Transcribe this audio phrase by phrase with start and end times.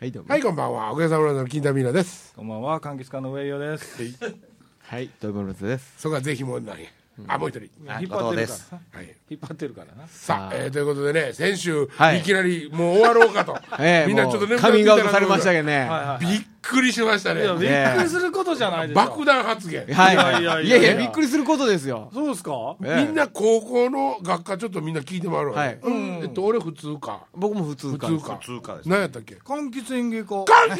[0.00, 0.92] はいどうもはい、こんばんは。
[0.92, 2.32] おかげさまの金田美奈です。
[2.34, 4.16] こんばんは、柑橘家の上与です。
[4.80, 6.88] はいどうもですそこはぜひもんなんや。
[7.28, 7.64] あ、もう一人。
[8.00, 9.02] 引っ張ってるから。
[9.28, 10.08] 引っ張ってるからな。
[10.08, 13.58] さあ、えーということでね、先週、はいいきなりもう終わろうかと。
[13.78, 15.64] ええみんなちょっともうカミングアウトされましたけど。
[15.64, 15.90] どね。
[16.18, 17.42] びっくりしましたね。
[17.42, 19.00] びっくりすることじゃないでしょ。
[19.00, 19.86] 爆弾発言。
[19.86, 20.14] はい。
[20.14, 20.92] いやいやいやいや。
[20.94, 22.10] いやびっくりすることですよ。
[22.12, 22.76] そうですか？
[22.84, 23.04] ええ。
[23.06, 25.78] みんな高校の学科ちょっとみんな聞いてもらうわはい。
[25.82, 26.20] うん。
[26.22, 27.24] えっと、俺普通か。
[27.34, 28.06] 僕も普通か。
[28.08, 28.36] 普通か。
[28.40, 29.34] 普通かです何やったっけ？
[29.36, 30.44] 柑橘園芸科。
[30.44, 30.76] ふざ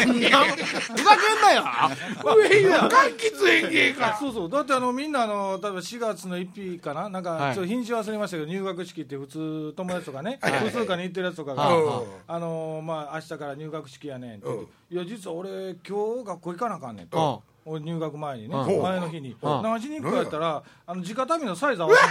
[0.00, 1.62] けんなよ。
[1.62, 4.16] 柑橘園芸か。
[4.18, 4.50] そうそう。
[4.50, 7.08] だってあの、みんなあの、例えば4月の1日かな？
[7.08, 7.54] なんか、はい。
[7.54, 10.52] ちょっと日にち忘れましたけど、入学式って普通友達とかね、はい。
[10.70, 14.48] 普通科に行ってるやつとかはが、あの、まあ、明日から入学式やねんって
[14.90, 17.42] いや、実は俺、今日学校行かなあかんねんと。
[17.66, 22.08] 俺入学前にね、うん前の日に、うん何しに行くかやったら、あの直旅 のサイズ合わせて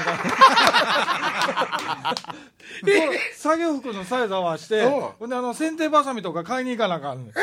[2.83, 7.33] みたいな作業服のサイズ合わせて、うんほんであの剪定ばさみとか買いに行かなあかんねん。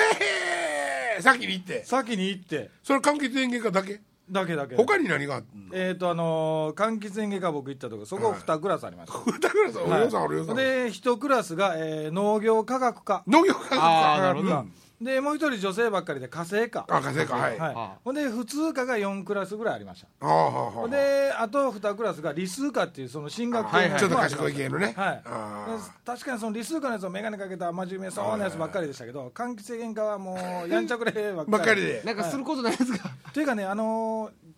[1.14, 1.84] えー、先に行って？
[1.84, 4.00] 先に行って、それ柑橘園芸科だけ？
[4.28, 4.76] だけだけ。
[4.76, 9.18] 他に何があえっ、と、あのー、柑橘園芸科僕行ったとこ、そこ2クラスありました。
[9.18, 10.56] のだからさ、およさん、およさん。
[10.56, 13.22] で、1クラスが、えー農業科学科。
[13.26, 14.64] 農業科学科。
[15.00, 16.84] で、もう一人女性ばっかりで火星科。
[16.88, 17.58] あ、火星か、はい。
[17.58, 20.08] はほんで、普通科が4クラスぐらいありました。
[20.20, 20.70] ああ、はあ、はあ。
[20.72, 24.92] ほんで、あと2クラスが理数科っていう、その進学系のはいはいちょっと賢い系のね。
[24.96, 31.50] はいあ確かにその理数科のやつを眼鏡かけた真面目そうなやつばっかりでしたけど、柑橘園科はもう、やんちゃくればっかり。
[31.52, 32.02] ばっかりで。
[32.04, 33.08] なんかすることないですか？
[33.32, 34.49] というかね、あのー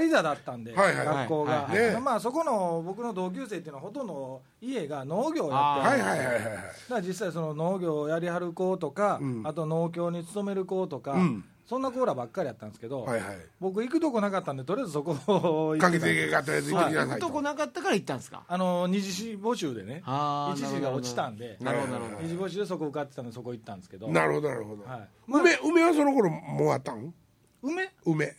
[0.00, 1.06] 有田だったんで、はいはい。
[1.06, 1.94] 学校が、はいはい。
[1.94, 2.00] ね。
[2.00, 6.44] まあ、そこの僕の同級生っていうのは、ほとんど家が農業をやってあーはいるはいはいはいはい。
[6.44, 9.42] だから実際、その農業をやりはる子とか、うん。
[9.44, 11.44] あと農協に勤める子とか、うん。
[11.64, 13.36] そんな子らばっかりやったんですけど、はいはい。
[13.60, 17.28] 僕、行くとこなかったんで、とりあえずそこを 行かけってたていけかとりあえず行ってきなさいと。
[17.30, 18.42] こなかったから行ったんですか？
[18.48, 22.22] あの二次募集でね、あー一次が落ちたんで、なるほどなるほど。
[22.22, 24.84] 二次募集でそこ受かってたんで、そこ行ったんですけど、なるほどなるほど。
[24.84, 25.08] はい。
[25.28, 27.14] 梅梅はその頃もうあったん？
[27.62, 27.90] 梅？
[28.04, 28.34] 梅？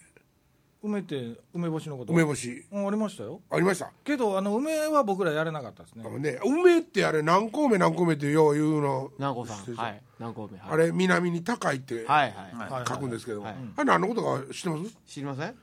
[0.83, 2.11] 梅って梅干しのこと？
[2.11, 2.65] 梅干し。
[2.71, 3.39] うんありましたよ。
[3.49, 3.91] ありました？
[4.03, 6.03] けどあの梅は僕らやれなかったですね。
[6.05, 6.09] あ。
[6.09, 9.11] のね梅ってあれ何個目何個目ってよう言うの。
[9.17, 9.75] 南光さん。
[9.75, 10.01] はい。
[10.19, 10.69] 南光目はい。
[10.71, 12.71] あれ南に高いってはいはい。
[12.71, 13.55] はい書くんですけど、はい。
[13.77, 14.97] あれ何のことか知ってます？
[15.07, 15.55] 知りません？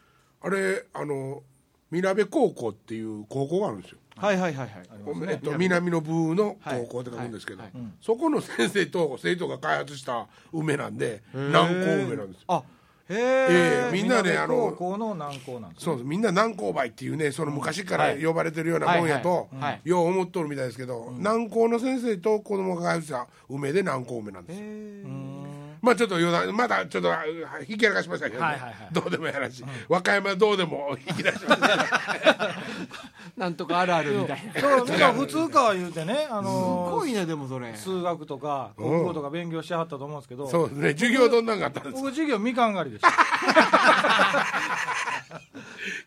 [0.43, 1.43] あれあの
[1.91, 3.99] みなべ高校っていう高校があるんですよ。
[4.17, 4.89] はいはいはいはい。
[5.31, 12.45] えっと、南の部の高校って書くんですけど、はいそこの先生と生徒が開発した梅なんで南高梅なんですよ。
[12.49, 12.63] あへ
[13.13, 18.25] ええみんなであ高の校の南高なんですみんな南高梅っていうねその昔からはい。
[18.25, 19.49] 呼ばれてるようなもんやと、
[19.85, 24.65] よう思っとるみたいですけど、南高の先生と子供が開発した梅で南高梅なんですよ
[25.83, 27.25] まあちょっと余談まだちょっとあ
[27.69, 28.47] 引き荒かしましたけど、ね。
[28.47, 28.89] はいはいはい。
[28.93, 31.69] どうでもやらしい、和歌山どうでも引き出しました
[33.37, 34.53] なんとかあるあるみたいな。
[34.55, 37.75] すそうだから普通科は言うてね、あのごいねでもそれ。
[37.75, 40.91] 数学とか国語とか勉強してはったと思うんですけど、そうですね。
[40.93, 42.01] 授業どんなんがあったんですか？
[42.01, 43.11] 僕授業みかん狩りでした。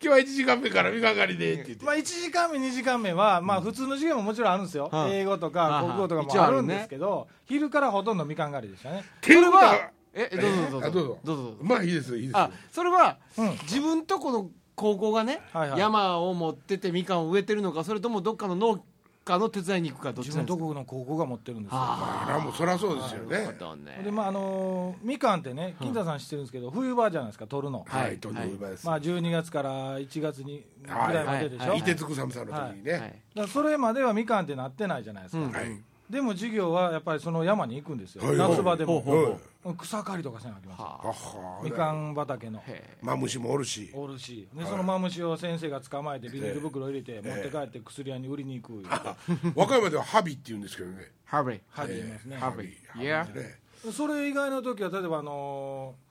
[0.04, 4.90] 今日は1時間目から三日狩りでって言って、まあ1時間目2時間目はまあ普通の授業ももちろんあるんですよ。
[4.92, 5.14] はい。
[5.14, 9.00] 英語とかはい国語とかもあるんですけど、昼からほとんどみかん狩りでしたね。
[9.00, 10.88] っていうことはえどうぞどうぞ。
[10.88, 11.18] あどうぞ。
[11.24, 13.50] どうぞまあいいですいいですあそれはうん。
[13.64, 15.80] 自分とこの高校がねはいはい。
[15.80, 18.84] 山を持っててみかんを植えてるのかそれともどっかの農
[19.26, 20.66] 家の手伝いに行くかどっち自なんですか？
[20.66, 21.78] 分のとこの高校が持ってるんですよ。
[21.82, 23.58] ああらもうそりゃそうですよね。
[24.04, 27.86] でまああのーみかんってね、金田さん知ってるんですけど、冬場じゃないですか、取るの。
[27.88, 28.18] はい、はい。
[28.18, 31.14] とんでもないです、まあ12月から1月にぐはい。
[31.14, 31.70] らいまででしょ？
[31.70, 35.52] はい凍てつく寒さの時にね、はいだからそれまではみかんってなってないじゃないですか、うん。
[35.54, 39.76] はいでも授業はやっぱりその山に行くんですよ、はい夏場でも、ほうほうほう。
[39.76, 41.08] 草刈りとかせなきゃいけませんはあ。
[41.08, 42.62] はみかん畑の。
[43.02, 43.90] マムシもおるし。
[43.94, 44.48] おるし。
[44.54, 48.84] でそのマムシを先生が捕まえてビニール袋入れて持って帰って薬屋に売りに行く言う。
[48.84, 51.12] て和歌山ではハビって言うんですけどね。
[51.26, 53.00] ハーベイは言いますね、ハーベイハ
[53.34, 53.60] ビね。
[53.92, 56.04] それ以外の時は例えばあのー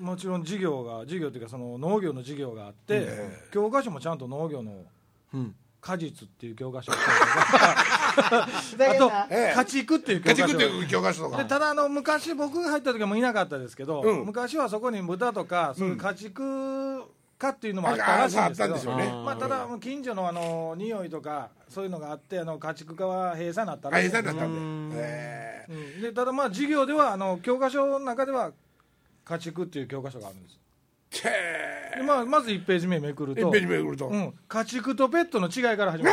[0.00, 3.48] もちろん授業が授業っていうかその農業の授業があって、え。
[3.52, 4.84] 教科書もちゃんと農業の
[5.34, 6.92] うん果実っていう教科書。
[6.92, 7.04] とか
[8.24, 8.46] あ
[8.98, 9.54] とええ。
[9.54, 10.42] 家畜っていう教科書。
[10.42, 11.42] が家畜っていう教科書とか。
[11.42, 14.26] でただあの昔僕が入った時はもういなかったですけど、うん。
[14.26, 17.02] 昔はそこに豚とかそういう家畜
[17.38, 19.06] 化っていうのもあったらしいんですけどね。
[19.24, 24.90] まあ、ただ近所のあの匂いとかそういうのがあってあの家畜化は閉鎖になったらあしい餌になったんうん。
[24.90, 26.02] でえうん。
[26.02, 28.52] でただまあ授業ではあの教科書の中では
[29.24, 30.58] 家畜っていう教科書があるんです
[31.10, 36.10] でまあ、まず1ページ目めくると一ページ目くると、うん、家畜とペットの違いから始ま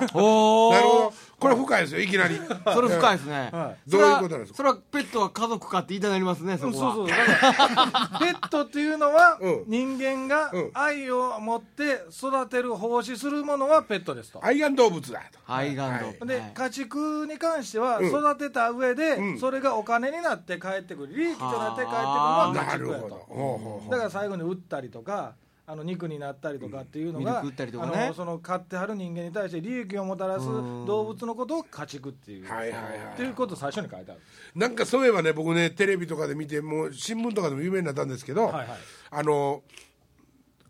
[0.00, 0.08] る。
[0.14, 1.12] おおなるほど。
[1.38, 2.40] これ深いですよいきなり。
[2.72, 3.90] それ深いですね、はい。
[3.90, 4.56] どういうことなんですか？
[4.56, 7.08] それはそれはペットは家族かって言いたくなりますねそうんこはそう。
[7.08, 7.16] そうだ
[7.52, 9.64] からペットっていうのは、うん。
[9.66, 10.70] 人間がうん。
[10.72, 15.38] 愛を持って育てる奉仕するものはペットですと、愛玩動物だと。
[15.46, 16.52] 愛玩動で、はい。
[16.54, 18.06] 家畜に関してはうん。
[18.08, 19.38] 育てた上で、うん。
[19.38, 21.14] それがお金になって帰ってくる。
[21.14, 22.94] 利益となって帰ってくるのはな家畜やと。
[22.94, 23.14] るほど。
[23.28, 23.90] ほうほうほう。
[23.90, 25.34] だから最後に売ったりとか
[25.70, 28.04] あの肉になったりとかっていうのが、ミルク売ったりとかね。
[28.04, 30.86] あのその飼ってはる人間に対して利益をもたらすうん。
[30.86, 33.12] 動物のことを家畜っていう、はいはいはい。
[33.12, 34.20] っていうことを最初に書いてある
[34.54, 38.66] なんかそういえばね僕ねテレビとかで見てもう新聞とかでも有名になったんですけど、はいはい。
[39.10, 39.62] あの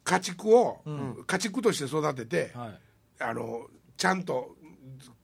[0.03, 1.25] 家畜を、ん。
[1.25, 2.79] 家畜として育てて、はい。
[3.21, 4.57] あのちゃんと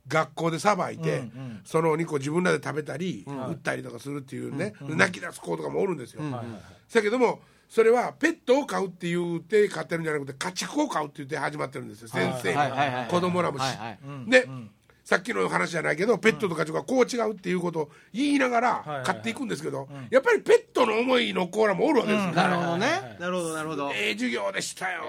[0.06, 1.60] 学校でさばいて、うんうん。
[1.64, 3.32] そのお肉を自分らで食べたり、ん。
[3.48, 6.30] 売ったりとかするっていうね、泣き出す子とかもおるんですよ、うん。
[6.30, 7.40] はいはいけども
[7.74, 13.08] それはペットを飼うって言って飼ってるんじゃなくて家畜を飼うって言って始まってるんですよ先生はいはいはいはい。
[13.08, 13.62] 子供らもし、
[14.28, 14.70] で、うん。
[15.04, 23.16] さっきの話じゃないけどペットと家畜はこう違うっていうことを言いながら買っていくんですけど、やっぱりペットの思いの子らもおるわけですなるほどね。
[23.18, 23.90] なるほどなるほど。
[23.92, 25.02] ええ授業でしたよ。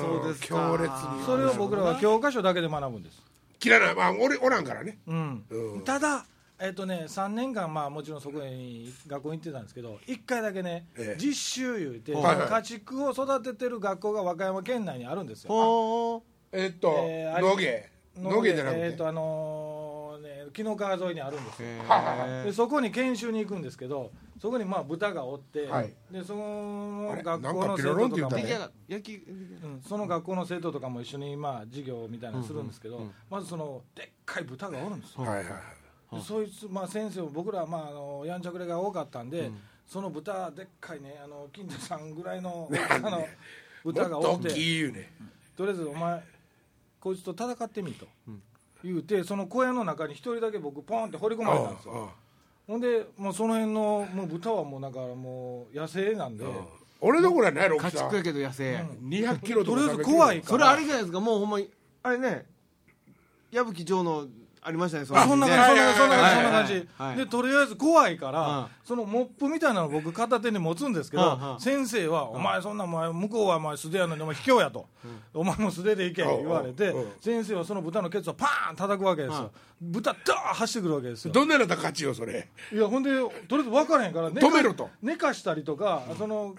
[0.00, 0.46] そうですか。
[0.46, 1.26] 強烈に。
[1.26, 3.20] それを僕らは教科書だけで学ぶんです、
[3.60, 4.98] 嫌いなまあ俺おらんからね。
[5.84, 6.26] ただ
[6.64, 11.20] えっとね、3年間、まあ、もちろんそこに学校に行ってたんですけど、1回だけね、ええ。
[11.20, 12.48] 実習言うて、はいはい。
[12.48, 15.48] 家畜を育ててる学校が和歌山県内にあるんですよ。
[15.50, 16.22] ほ
[16.52, 17.90] えっと、えーあれ野毛。
[18.16, 21.68] 野毛じゃなくて、えっとあのーね、紀の川沿いにあるんですよ。
[21.68, 22.44] ー。
[22.44, 25.92] でそこに研修に行くんですけど、そこにまあ豚がおって、はい。
[26.12, 28.42] でその学校のなんかピロ生徒とかもロンって言ったね。
[28.42, 33.02] 出来上が焼きうんその学校の生徒とかも一緒にまあ授業みたいなのするんですけど、うん。
[33.02, 33.12] うん。
[33.28, 35.22] まずそのでっかい豚がおるんですよ。
[35.24, 35.50] はいはいで
[36.20, 39.58] そいつ、まあ、先生僕らは、まあ、あのやんちゃくれが多かったんで、うん。
[39.86, 43.26] その豚でっかいねあの金田さんぐらいの あのも
[43.84, 45.12] 豚がっと大おってきい言うね。
[45.56, 46.24] とりあえずお前
[47.00, 48.42] こいつと戦ってみと、ん。
[48.82, 52.10] 言うてその小屋の中に一人だけ僕ポンって放り込まれたんですよ。
[52.66, 56.46] ほんでもうその辺のもう豚はもうなんかもう野生なんで、
[57.00, 58.76] 俺の頃はね大家きさ畜やけど野生。
[58.76, 60.48] 200キロとかとりあえず300キロ怖いから。
[60.48, 61.70] それあれじゃないですかもうほんまに
[62.02, 62.46] あれね
[63.50, 64.26] 矢吹城の
[64.64, 68.66] ありましたねそそんなね感じ、そんなはいそんな感じ、でとりあえず怖いから、うん。
[68.84, 74.86] そのモップみたいなのを僕片手に持つんですけど、先生は、お前そんなお前向こうはお前素手やのにお前卑怯やと、
[75.34, 79.50] お前も素手で行け言われて、先生はその豚のケツをパーン叩くわけですよ、
[79.80, 81.32] 豚ダー走ってくるわけですよ。
[81.32, 82.48] どんなのだ勝ちよそれ。
[82.72, 84.90] いやほんでとりあえず分からへんから寝止めろと。
[85.02, 86.54] 寝かしたりとか、その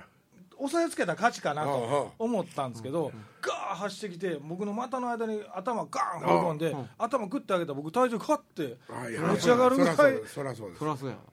[0.60, 3.12] 押さえつけた勝ちかなと思ったんですけど、
[3.42, 9.96] ガー走ってきて僕の股の間に頭ガーン放り込んで、頭グッて上げたら僕体重かって持ち上がるぐらい。
[10.26, 10.84] そらそうです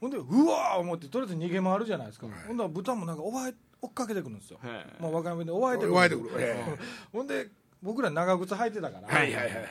[0.00, 4.58] ほんでうわー思ってとりあえず逃げ回るじゃないですか、ほんなら豚もなんか追わえ追っかけてくるんですよ。
[5.00, 5.94] まあ、若めで追わえてくる。
[5.94, 6.30] 湧いてくる。
[6.38, 6.64] え
[7.12, 7.48] ほんで
[7.82, 9.66] 僕ら長靴履いてたから、えはいはいはいはい。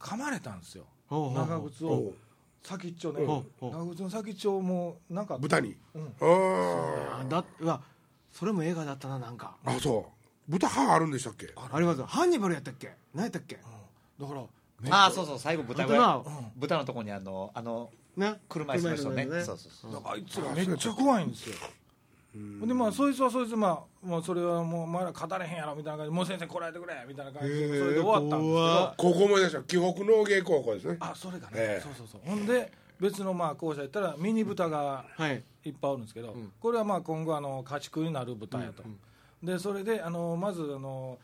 [0.00, 0.86] 噛まれたんですよ。
[1.10, 2.12] 長靴を。
[2.64, 3.26] 先っちょね。
[3.60, 5.76] 長靴の先っちょもなんか豚に。
[5.94, 6.14] うん。
[6.20, 7.80] ああだうわ
[8.32, 9.54] それも映画だったななんか。
[9.64, 10.50] ああそう。
[10.50, 11.52] 豚歯あるんでしたっけ？
[11.56, 12.06] ありますよ。
[12.06, 12.90] ハンニバルやったっけ？
[13.14, 13.56] 何やったっけ？
[14.20, 14.42] だから
[14.90, 16.22] ああそうそう最後豚が
[16.56, 16.78] 豚。
[16.78, 18.40] のとこにあのあのね。
[18.48, 19.24] 車椅子の人ね。
[19.24, 19.92] そうそうそう。
[19.92, 21.56] だからあいつらめっちゃ怖いんですよ
[22.66, 26.10] でまあそいつはそいつまあもうそれはもうお前ら語れへんやろみたいな感じ。
[26.10, 28.94] でもう先生こらえてくれみたいな感じでそれで終わったんですけど。
[28.96, 29.62] 高校思い出した。
[29.62, 30.96] 紀北農芸高校ですね。
[31.00, 31.82] あそれがね、ええ。
[31.82, 32.20] そうそうそう。
[32.24, 35.42] ほんで別のまあ校舎行ったらミニ豚がはい。
[35.64, 36.52] いっぱいおるんですけど、ん。
[36.60, 38.82] これはまあ今後あの家畜になる豚やと、
[39.42, 41.18] でそれであのまずあの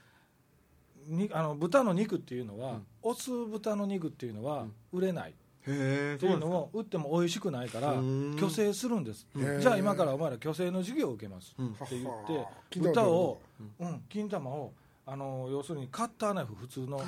[1.07, 5.35] にあの豚の肉っていうのは、オス豚の肉っていうのは売れない、っ
[5.65, 8.37] ていうのを売っても美味しくないからうん。
[8.39, 9.27] 虚勢するんです。
[9.61, 11.69] じゃあ今からお前ら虚勢の授業を受けますうん。
[11.69, 13.41] って言っはて豚を
[13.81, 14.73] うん金玉を
[15.05, 17.01] あの要するにカッターナイフ普通の。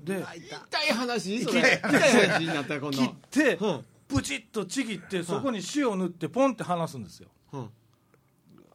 [0.00, 1.60] で痛い話それ。
[1.60, 7.28] 痛い話になったよ今度切ってうんプチッとちぎってそこに塩塗ってポンって離すんですよ。
[7.52, 7.70] うん。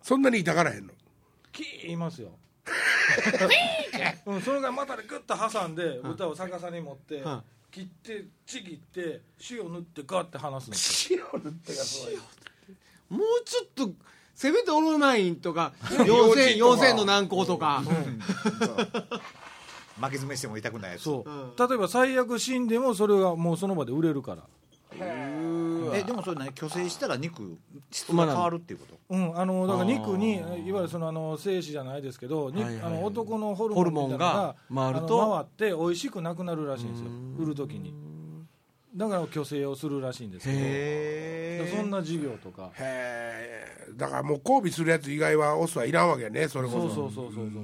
[0.02, 0.94] そんなに痛がらへんの？
[1.52, 2.30] キー言いますよ。
[4.25, 7.44] うん、それがまたでグッと挟んで豚を逆さに持ってうん。
[7.72, 11.25] 切ってちぎって塩塗ってガッて離すんですよ。
[11.34, 12.16] 塩塗ってがすごい
[13.10, 13.92] もうちょっと
[14.36, 15.74] せめてオロナインとか
[16.06, 16.86] 幼稚4000とか。
[16.86, 17.84] 4000の軟膏とか。
[20.00, 21.04] 巻き爪しても痛くないやつ。
[21.04, 21.54] そう、うん。
[21.56, 24.44] 例えば最悪死んでもそれがもうその場で売れるから
[25.96, 27.58] えでもそれ何虚勢したら肉
[27.92, 28.98] 質が変わるっていうこと？
[29.10, 32.94] うん、あのだから肉にいわゆるそのあの精子じゃないですけど、にはいはいはい。
[32.94, 35.32] あの男のホルモンがホルモンが回ると？
[35.60, 37.10] 回って美味しくなくなるらしいんですよ。
[37.38, 37.94] 売る時に。
[38.96, 41.78] だから虚勢をするらしいんですけど。
[41.78, 42.72] そんな事業とか。
[42.76, 46.80] へえだからもう交尾するやつ以外はオスはいらんわけやねそれこそ。
[46.82, 47.64] そうそうそうそうそう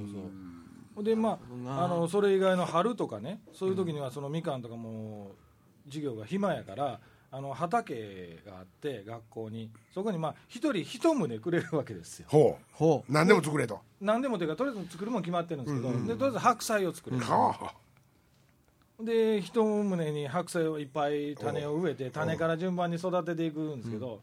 [0.94, 1.04] そう。
[1.04, 5.32] でまああのそれ以外の春とかねそういう時にはそのみかんとかも
[5.86, 7.00] 授業が暇やから
[7.32, 9.70] あの畑があって学校に。
[9.94, 12.26] そこにまあ一人一棟くれるわけですよ。
[12.28, 12.64] ほう。
[12.72, 13.80] ほ何でも作れと。
[14.00, 17.72] 何でもというかとりあえず作るもん決まってるんですけど、でとりあえず白菜を作る、は
[19.00, 24.20] で一棟に白菜をいっぱい種を植えて種から順番に育てていくんですけど、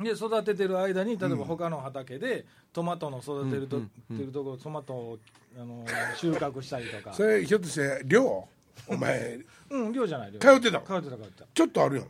[0.00, 5.18] で育ててる間に例えば他の畑でトマトの育てると,、てるところトマトを
[5.58, 5.84] あの
[6.16, 7.10] 収穫したりとか。
[7.10, 8.46] あそれひょっとして寮
[8.88, 9.38] お前。
[9.70, 10.38] うん量じゃない量。
[10.38, 10.86] 通ってたの？
[10.86, 11.46] 通ってた通ってた。
[11.52, 12.06] ちょっとあるやん。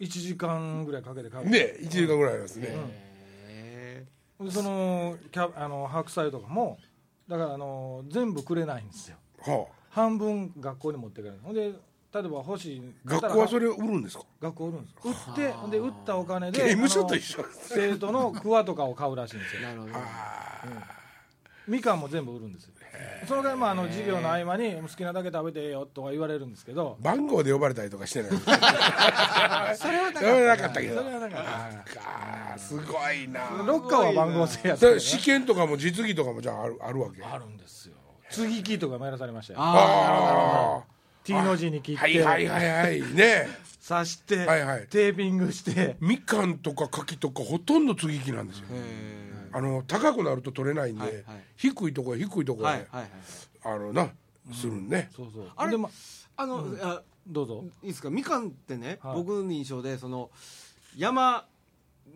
[0.00, 2.68] 1時間ぐらいかけて通ってたね1時間ぐらいありますね、
[3.48, 6.78] でそのキャあの白菜とかも
[7.28, 9.16] だからあの全部くれないんですよ。
[9.40, 9.74] はあ。
[9.90, 14.24] 半分学校に持ってくるほんで例えば欲しい学校はそれを売るんですか？
[14.40, 19.60] 学校売るんです売ってほんで売ったお金で刑務所と一緒です生徒の桑とかを買うらしいんですよ。
[19.60, 19.92] うなるほど
[21.66, 22.70] みかんも全部売るんですよ。
[23.26, 26.96] その代わりまああの授業の合間に好きなだけ食べてよとか言われるんですけど。
[27.00, 28.30] 番号で呼ばれたりとかしてない
[29.76, 30.80] それはなかった。
[30.80, 31.02] けど。
[31.02, 31.38] それはなんか
[31.98, 33.40] あーすごいな。
[33.66, 37.22] ロッカーは番号制やった試験とかも実技とかもじゃああるあるわけ？
[37.24, 37.94] あるんですよ。
[38.30, 39.58] 継ぎ木とかもやらされましたよ。
[39.62, 40.82] あ
[41.24, 43.00] T の字に切っあはいはいてはいはい。
[43.14, 43.48] ね。
[43.86, 44.86] 刺してはいはい。
[44.88, 45.96] テーピングして。
[46.00, 48.66] みかんとか柿とかほとんど継ぎ木なんですよ
[49.54, 51.24] あの高くなると取れないんで、はいはい。
[51.56, 53.10] 低いところへ低いとこはいはいはい。
[53.64, 54.08] あのな
[54.52, 55.46] するんね、そうそう。
[55.56, 55.88] あれでま
[56.36, 57.64] あの、あどうぞ。
[57.82, 58.10] いいですか？
[58.10, 59.14] みかんってね、はい。
[59.14, 60.30] 僕の印象でその
[60.96, 61.46] 山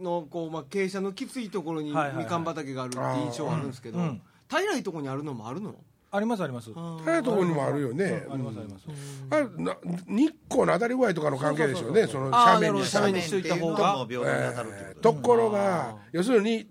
[0.00, 2.26] のこう、まあ、傾斜のきついところにみはいはいはい。
[2.26, 4.04] かん畑があるって印象はあるんですけど、うん。
[4.04, 5.74] うん平いところにあるのもあるの？
[6.10, 6.72] ありますあります。
[6.72, 8.86] 高いところにもあるよね、ありますあります。
[9.28, 9.76] あな
[10.06, 12.06] 日光の当たり具合とかの関係でしょうね。
[12.06, 14.04] その斜面に斜面にしといた方が。
[14.04, 16.66] っていうのも平等に当たるっていうことところが要するに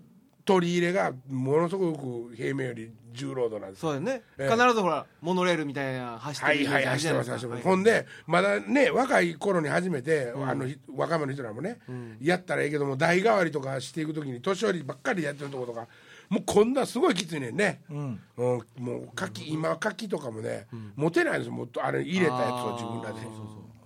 [0.48, 3.80] 取り入れがものすごく平面より重労働なんです。
[3.82, 4.50] そうやね、ええ。
[4.50, 11.80] 必ずほらモノレールみたいな走ってるはいはい走ってます走ってます、ほんでまだね若い頃に初めて、あの若者の人らもね、
[12.22, 15.86] やったらええけども代替わりとかしていく時に年寄りばっかりやってるところとか
[16.30, 18.20] もうこんなすごいきついねんね、うん。
[18.38, 21.52] うん、もう柿今柿とかもね、持てないんですよ。
[21.52, 23.20] もっとあれ入れたやつを自分らで。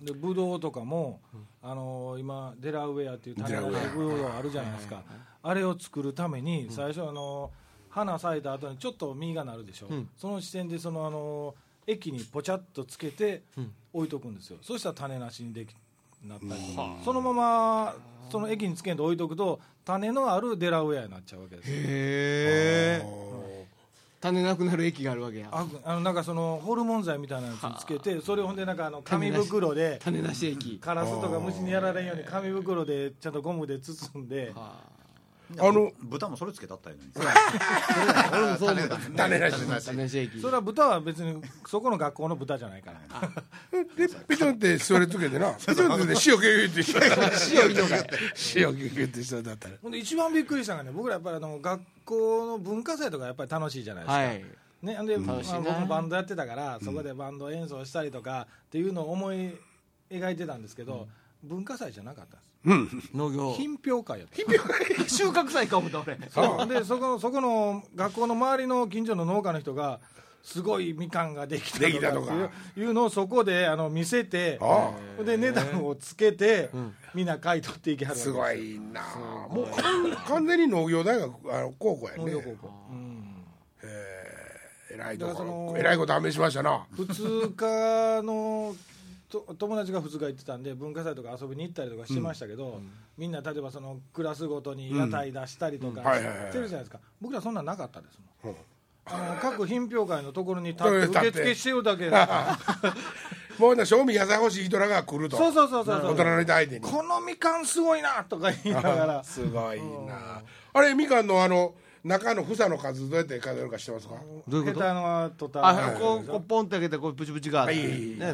[0.01, 1.19] でブドウとかも、
[1.65, 5.01] あのー今デラウェアっていう種のブドウあるじゃないですか、
[5.41, 10.09] あれを作るために最初、あのー花咲いた後にちょっと実がなるでしょ、ん。
[10.17, 13.43] その時点でその、あのー液にポチャッとつけて
[13.91, 15.75] 置いとくんですよ、そしたら種なしにでき
[16.25, 17.95] なったりとか、そのまま
[18.31, 21.75] その液につけんと置いとくと種のあるデラウェアになっちゃうわけですよ。
[21.75, 21.81] へ
[23.01, 23.42] え
[24.23, 25.49] 種なくなる液があるわけや。
[25.51, 30.79] ああのなんかそのホルモン剤みたいなやつにつけてそれをほんでなんかあの紙袋で種なし液。
[30.79, 34.53] カラスとか虫にやられんように紙袋でちゃんとゴムで包んで
[35.59, 37.11] あの豚もそれつけたったらいいのに。
[38.31, 39.85] 俺もそう思った種なし。
[39.85, 42.99] 種それは豚は別にそこの学校の豚じゃないから。
[43.95, 45.53] でピチョンってそれつけてな。
[45.59, 47.05] ピチョンって塩ギューってした
[47.61, 49.75] 塩ギュー塩ギューってしたんだったら。
[49.83, 54.45] ほんで一番びっくりしたのがね僕らやっぱりあの学校の文化祭とかやっぱり楽しいじゃないですか、はい。
[54.83, 59.57] ね、ほんで、まあ、僕もバンドやってたから、そこでバンド演奏したりとかっていうのを思い
[60.09, 61.07] 描いてたんですけど、
[61.41, 63.53] 文化祭じゃなかったんです農業。
[63.53, 65.09] 品評会やった。
[65.09, 66.17] 収穫祭か思った俺。
[66.29, 66.67] そう。
[66.67, 69.99] でそこそこの学校の周りの近所の農家の人が
[70.41, 72.33] すごいみかんができたできたとか。
[72.77, 74.91] いうのをそこであの見せてあ
[75.23, 76.69] で値段をつけて、
[77.13, 79.01] みんな買い取っていきはるすごいな。
[79.49, 83.45] もう完完全に農業大学あの高校や農業ね高校、うん。
[83.83, 84.97] え。
[84.97, 86.85] らいとこえらいこと試しましたな。
[86.91, 88.92] 普通科のと
[89.41, 92.81] 友達が普通科行ってたんで文化祭とか遊びに行ったりとかしてましたけど、
[93.17, 96.99] みんな例えばそのクラスごとに屋台出したりとかしてるじゃないですか。
[97.21, 98.53] 僕らそんなんなかったですもん。
[98.53, 98.57] う。
[98.57, 98.59] ん
[99.05, 102.09] あの各品評会のところに立って受付してるだけ。
[103.59, 105.37] もうな賞味野菜欲しい人らが来ると。
[105.37, 106.11] そうそうそうそうそう。
[106.11, 106.81] 大人の人相手に。
[106.81, 109.23] このみかんすごいなとか言いながら。
[109.25, 110.41] すごいな。
[110.73, 114.15] あれみかんのあの中の房の数どうやって数えるか知ってますか？
[114.47, 114.79] どういうこ
[115.49, 115.65] と？
[115.65, 117.75] あこうこうポンって開けてこうプチプチがあね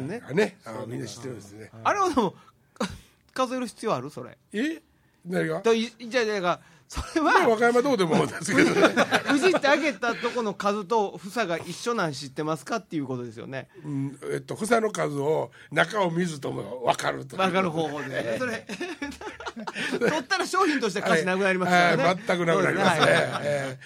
[0.32, 0.58] ね。
[0.64, 1.70] あみんな知ってるんですね。
[1.84, 2.34] あれはでも
[3.32, 4.10] 数える必要ある？
[4.10, 4.36] それ。
[4.52, 4.82] え？
[5.24, 5.60] 何が？
[5.60, 6.60] といじゃあじゃあ
[6.90, 8.94] それまあ和は歌山どうでもですけどね。
[9.28, 13.68] 富士って開けたとこの数と房が一緒なん知ってますかっていうことですよね。
[13.84, 18.36] うんえっと房の数を中を見ずとも分かると分かる方法でね。
[18.40, 18.66] それ
[20.00, 22.02] 取ったら商品として価値なくなりますからね。
[22.02, 23.78] はい全くなくなりますね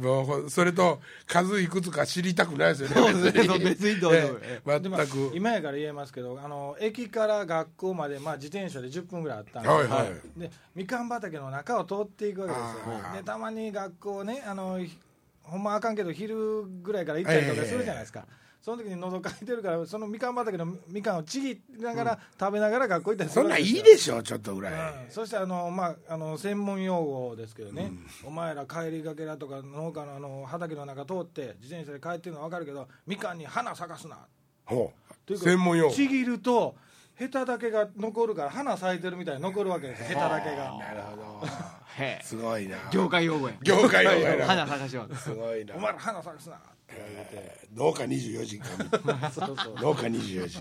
[0.00, 3.44] もうほそれと数いくつか知りたくないですよねそうですね。
[3.44, 10.40] そう別にどうでもええでまあ全く今やから言えますけどあの駅から学校まで、まあ、自転車で10分ぐらいあったんではいはい。
[10.40, 13.16] でみかん畑の中を通っていくわけですよ。
[13.16, 14.98] でたまに学校ねあのひ
[15.42, 18.26] ほんまあかんけど昼ぐらいから行ったりとかするじゃないですか、
[18.62, 25.10] その時に喉かいてるからそのみかん畑のみかんをちぎりながら、食べながら学校行ったりすそんなんいいでしょちょっとぐらい、うん。
[25.10, 27.90] そしてあの、まあ、あの専門用語ですけどね、
[28.24, 34.16] お前ら帰りがけだとか農家のあの畑の中通って自転車で帰ってるのは分かるけどみかんに花咲かすな。
[34.64, 34.92] ほ
[35.26, 35.94] といううか専門用語。
[35.94, 36.76] ちぎると
[37.22, 40.08] ヘタだけが残るから花咲いてるみたいに残るわけですよ。
[40.08, 40.56] ヘタだけが。
[40.56, 41.46] なるほど。
[42.02, 42.24] へえ。
[42.24, 42.76] すごいな。
[42.90, 45.76] 業界用語や業界用語やな花探しはすごいな。
[45.76, 47.68] お前ら花咲かすなって言われて。
[47.72, 50.58] 農家24時間そうそう農家24時。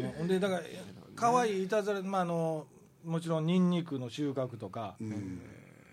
[0.00, 0.62] ねほんでだから
[1.14, 2.66] 可愛いいたずら、まあ、あの
[3.04, 4.96] もちろんニンニクの収穫とか、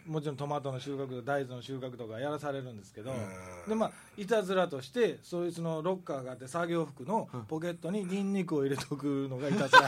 [0.08, 3.14] もちろんトマトの収穫とか大豆の収穫とかやらされるんですけど、
[3.68, 9.88] でまあいたずらとしてそいつのロッカーがあって作業服のポケットにニンニクを入れとくのがいたずら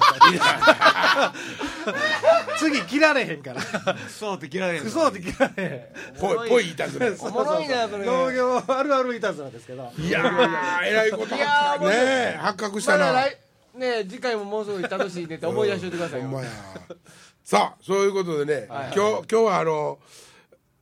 [2.58, 3.62] 次切られへんから。
[4.08, 5.68] そうって切られるそうって切られへ
[6.16, 6.20] ん。
[6.20, 7.08] ぽいぽいいたずら。
[7.20, 8.06] おもろいなそれ。
[8.06, 9.92] 農業あるあるいたずらですけど。
[9.98, 11.36] いやーえらいこと。
[11.36, 13.08] いやーもうねえ発覚したな。
[13.08, 13.38] まだ来
[13.76, 16.28] ね次回ももうすぐ楽しいねって思い出しておいてくださいよ。
[16.28, 16.50] ほんまや
[17.44, 20.00] さあそういうことでね、はい今日今日はあの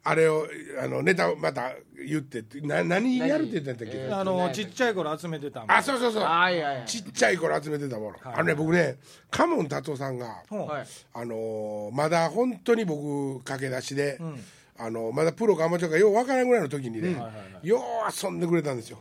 [0.03, 0.47] あれを
[0.83, 1.73] あのネタまた
[2.07, 5.71] 言ってな何やるって言ってたっけ、えーあのちっちゃい頃集めてたもん。
[5.71, 6.23] あそうそうそう。
[6.23, 6.85] はいはいはい。
[6.87, 8.97] ちっちゃい頃集めてたもの、あのね僕ね
[9.29, 10.67] カモン達夫さんが、ほう。
[10.67, 10.85] はい。
[11.13, 14.39] あのーまだ本当に僕駆け出しで、ん。
[14.79, 18.97] あのまだプロかアマチュアかようわからんぐらいの時にね、はいはいはよう遊んでくれたんですよ、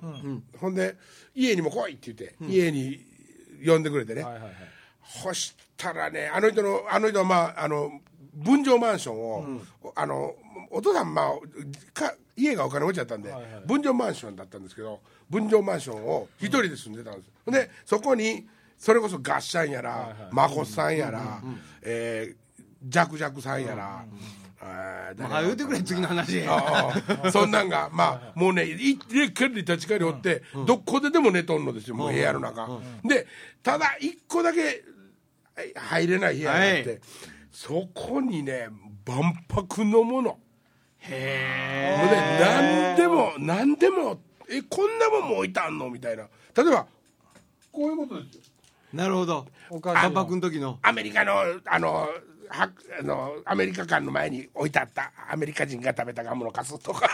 [0.59, 0.97] ほんで
[1.35, 3.01] 家にも来いって言って、家に
[3.67, 4.53] 呼んでくれてね、はいはいはい。
[5.03, 7.91] そしたらねあの人のあの人はまああの
[8.35, 9.61] 分譲マンションを、
[9.97, 10.35] あの
[10.71, 11.33] お父さんまあ
[11.93, 13.63] か家がお金持ちだったんで、はいはい。
[13.67, 17.27] 分譲マンションだったんですけど分譲マンションを一人で住んでたんです。
[17.27, 18.47] よ、でそこに
[18.79, 21.43] それこそガッシャンやら、マコさんやら、
[21.83, 22.37] えー
[22.83, 24.05] ジャクジャクさんやら、
[24.63, 26.47] えー誰まあ言うてくれ次の話。
[26.47, 26.93] あ
[27.25, 32.69] あそんなんが まあもうね一でかり立ち返りおって、どこででも寝とんのですよもう部屋の中、
[33.05, 33.27] で
[33.63, 34.83] ただ一個だけはい
[35.75, 37.01] 入れない部屋があって、はい。
[37.51, 38.69] そこにね
[39.05, 40.39] 万博のもの。
[40.99, 46.25] へほんで何でも何でもえこんなもんも置いてあんのみたいな。
[46.57, 46.87] 例えば
[47.73, 48.43] こういうことですよ。
[48.93, 49.47] えなるほど。
[49.83, 50.79] 万博の時の。
[50.83, 51.33] アメリカの
[51.65, 52.09] あのは
[52.99, 55.13] あのアメリカ館の前に置いてあった。
[55.31, 57.09] アメリカ人が食べたガムのカスとか。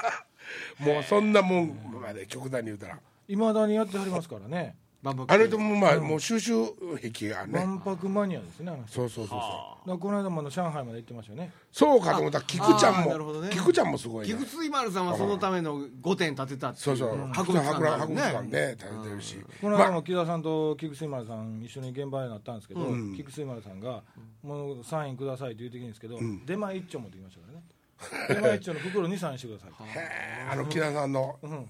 [0.78, 2.98] もうそんなもんまで極端に言うたら。
[3.28, 6.52] いまだにやってはりますからねあの人もまあ、もう収集
[7.00, 7.52] 癖がね。
[7.52, 8.94] 万博マニアですねあの人。
[8.94, 9.38] そうそうそうそう。
[9.38, 11.52] だからこの間もあの上海まで行ってましたよね。
[11.70, 12.38] そうかと思った。
[12.38, 13.50] ら菊ちゃんも、ね。
[13.52, 14.34] 菊ちゃんもすごいね。
[14.34, 18.50] 菊水丸さんはそのための5点建てたっていそうそう、博物館博物館ね。
[18.50, 23.14] ね建ててるし、この間も木田さんと菊水丸さん一緒に現場になったんですけど、うん。
[23.14, 24.02] 菊水丸さんが
[24.42, 27.62] 「もうサインください」って言うてきるんですけど、出前一丁持ってきましたからね。
[28.28, 29.70] 出前一丁の袋にサインしてください
[30.50, 31.46] あの木田さんの、ん。
[31.46, 31.60] へ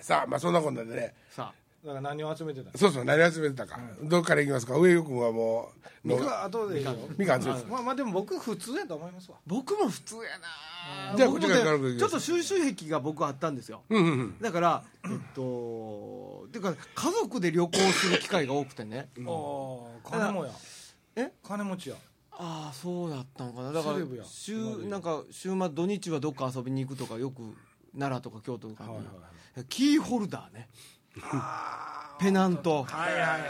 [0.00, 0.02] ー。
[0.02, 1.14] さあまあそんなこんなでね。
[1.30, 1.52] さ
[1.86, 2.76] だから何を集めてたの？
[2.76, 4.76] そうそう何集めてたか、どっからいきますか？
[4.76, 5.70] 上君はも
[6.04, 9.36] うの僕は後でいいよみかん集めてまあまあでも僕普通やと思いますわ。
[9.46, 10.22] 僕も普通や
[11.12, 11.16] な。
[11.16, 13.82] じゃあこっちからちょっと収集癖が僕あったんですよ。
[13.88, 14.10] うんうん。
[14.10, 19.08] うんだからえっとっていうか家族で旅行する機会が多くてね。
[19.18, 20.50] ああ金もや。
[21.14, 21.30] え？
[21.44, 21.96] 金持ちや。
[22.32, 23.70] ああそうだったのかな。
[23.70, 27.54] だから週なんか週末土日はどっか遊びに行くとかよく
[27.92, 29.02] 奈良とか京都とかに、はいは
[29.62, 29.64] い。
[29.70, 30.68] キーホルダーね
[32.18, 32.84] ペナント。
[32.84, 33.40] はいはいはいはい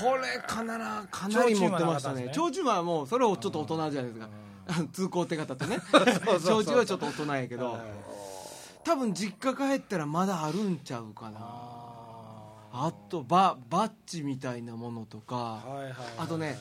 [0.00, 2.30] これかならかなり持ってましたね。
[2.32, 4.28] 提提灯はもうそれをちょっと大人じゃないですか。
[4.90, 5.78] 通行手形ってね。
[5.92, 7.78] 提灯はちょっと大人やけど。
[8.84, 11.38] 多分実家帰ったらまだあるんちゃうかな。
[11.40, 15.36] ああとババッジみたいなものとか。
[15.36, 16.58] はいはいはいあとね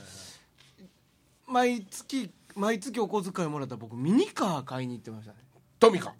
[1.47, 5.37] 毎月毎月お小遣いもらったら僕ミニカー買いに行ってましたね。
[5.79, 6.13] トミカ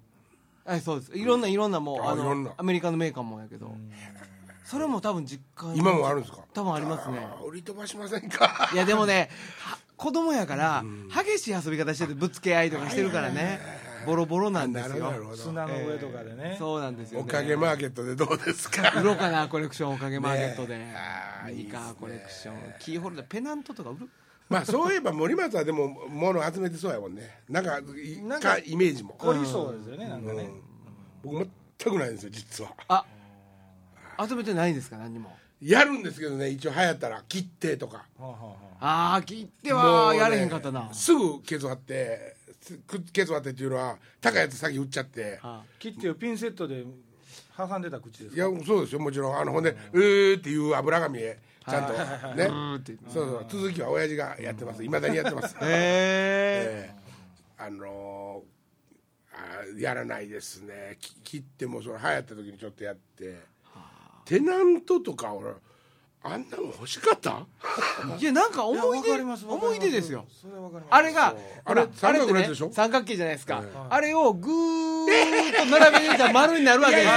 [0.64, 1.12] はいそうです。
[1.18, 2.50] いろんないろんなもうああいろんな。
[2.50, 3.74] のアメリカのメーカーもやけど。
[4.64, 5.78] それも多分実家に。
[5.78, 6.38] 今もあるんですか？
[6.54, 7.18] 多分ありますね。
[7.18, 8.70] あー売り飛ばしませんか？
[8.72, 9.28] いやでもね
[9.60, 13.60] は子供やから激しい遊び方しててぶつけ合いとかしてるからね。
[14.04, 14.96] ボロボロなんですよ。
[14.96, 15.36] なるほどなるほど。
[15.36, 19.00] 砂の上とかでね、そうなんですよ、ね、おかげマーケットでどうですか？
[19.00, 20.92] 売ろうかなコレクションおかげマーケットで、ね。
[20.96, 22.56] あーミニカーコレクション。
[22.80, 24.08] キーホルダーペナントとか売る？
[24.48, 27.40] まあそういえば森松はでも物集めてそうやもんね。
[27.48, 29.14] なんかいなんかかイメージも。
[29.18, 30.50] 凝りそうですよねなんかね、
[31.22, 32.74] 僕全くないんですよ実は。
[32.88, 33.04] あ
[34.28, 35.34] 集めてないんですか何にも。
[35.60, 37.98] やるんですけどね一応流行ったら切手とか。
[37.98, 40.92] はあはあはああ切ってはやれへんかったな。
[40.92, 42.36] すぐ削って
[42.86, 45.38] くケツ割ってっていうのは高いやつ先売っちゃって。
[45.42, 46.84] あ切ってよピンセットで
[47.56, 49.36] 挟んでた口ですいやそうですよもちろん。
[49.36, 51.92] あのほんで「うー」っていう油紙へちゃんと。
[52.34, 52.48] ね。
[53.08, 53.46] そうそう。
[53.48, 54.82] 続きは親父がやってます。
[54.84, 55.54] いまだにやってます。
[55.56, 56.94] へええ。
[57.58, 58.52] ーあのー
[59.34, 60.96] あーやらないですね。
[61.00, 63.40] き切ってもそれ流行った時にちょっとやって。
[64.24, 65.50] テナントとか俺
[66.24, 67.44] あんなもん欲しかった
[68.18, 70.24] いやなんか思い出思い出ですよ。
[70.40, 70.94] それはわかります。
[70.94, 72.70] あれがあれあれね三角のやつでしょ？
[72.72, 73.56] 三角形じゃないですか。
[73.56, 77.12] はいあれをぐーっと並べてたら丸になるわけですよ。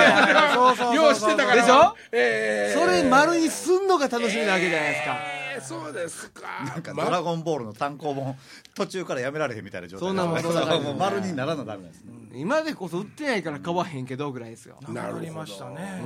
[0.56, 1.56] そうそうそうようしてたから。
[1.56, 1.96] でしょ？
[2.12, 5.18] えーそれ丸にすんのが楽しみなわけじゃないですか。
[5.18, 6.42] えーそうですか。
[6.66, 8.36] なんか「まドラゴンボール」の単行本
[8.76, 10.08] 途中からやめられへんみたいな状態。
[10.10, 12.12] そんなもんそんなもんもう丸にならなダメですね。
[12.34, 14.76] 今でこそ売ってないから買わへんけどぐらいですよ。
[14.90, 15.20] なるほど。
[15.20, 16.02] なりましたね。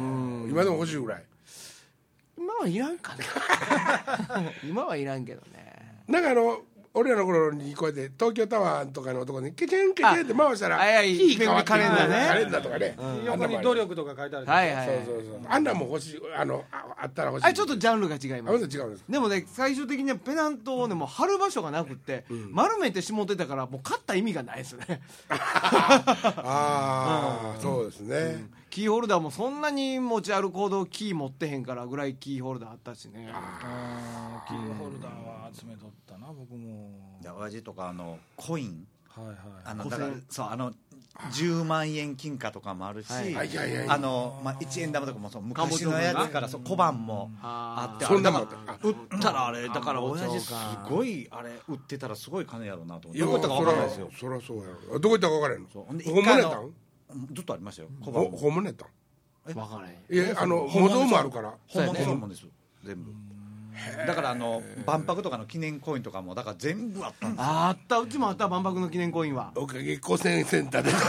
[0.50, 1.24] 今でも欲しいぐらい。
[1.24, 1.26] 今
[2.60, 6.04] はいらんかな 今はいらんけどね。
[6.08, 6.62] なんかあの
[6.94, 12.28] 俺らの頃にこうやって東京タワーとかのとこにケチェンケチェンって回したらいはい火変わってカレンダーね。
[12.28, 12.98] カレンダーとかね。
[13.26, 14.88] 横に努力とか書いてあるはいはい。
[14.88, 15.40] そうそうそう。
[15.48, 17.46] あんなんも欲しいあのああったら欲しい。
[17.46, 25.02] あれちょっとジャンルが違いあます違うんですでもね最終的にはペナントをねもう貼る場所がなくって、丸めてしもってたからもう買った意味がないですね。
[25.30, 26.34] あ
[27.56, 33.30] あそうですねキーホルダーもそんなに持ち歩くほどキー持ってへんからぐらいキーホルダーあったしね。
[34.48, 36.92] キーホルダーは集めとったな僕も。
[37.22, 38.88] で親父とかあのコイン。
[39.10, 39.36] はいはい。
[39.36, 40.72] 5000あのだからそうあの
[41.32, 43.78] 10万円金貨とかもあるし、はいはいはい。
[43.78, 50.54] はいあの、まあ、1円玉とかもそう昔のやつからそう小判もあってそんなもんだから売ったらあれだから親父す
[50.88, 53.20] ごいあれ売ってたらすごい金やろうなと思って。
[53.20, 54.10] どこ行ったか分かんないですよ。
[54.18, 55.00] そらそうやろ。
[55.00, 55.68] どこ行ったか分からへんの？
[55.74, 55.84] そう。
[55.86, 56.72] ほんで本物やったん
[57.34, 57.90] ずっとありましたよ。
[58.02, 58.90] 小判ほも本物やったん？
[59.54, 60.28] 分からへん。
[60.28, 61.54] いやあの模造もあるから。
[61.68, 62.46] 本物本物です。
[62.84, 63.12] 全部。
[64.06, 67.46] だからあの万博とかの記念コインとかもだから全部あったんですよ。
[67.48, 68.00] ああった。
[68.00, 69.52] うちもあった万博の記念コインは。
[69.56, 70.92] おかげ古銭センターで。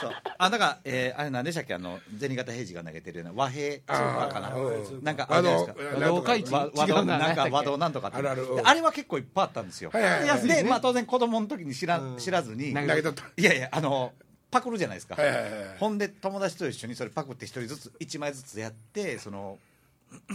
[0.00, 0.12] そう。
[0.38, 1.74] あだから、えーあれ何でしたっけ？
[1.74, 4.50] あの銭形平次が投げてるような和平かな。
[4.54, 6.70] んなんかあるじゃないですか。
[6.76, 8.16] 和道ななんか和道ななんとかって。
[8.16, 8.42] あるある。
[8.44, 10.46] うんであれは結構いっぱいあったんですよ、はいはいはい。
[10.46, 12.16] で、まあ、当然子供の時に知ら,、うん。
[12.18, 12.72] 知らずに。
[12.72, 13.24] 投投げとった。
[13.36, 14.12] いやいやあの
[14.50, 19.58] パクるじゃないですか、はいはいはいほんで友達と一緒にそれパクって一人ずつ1枚ずつやってその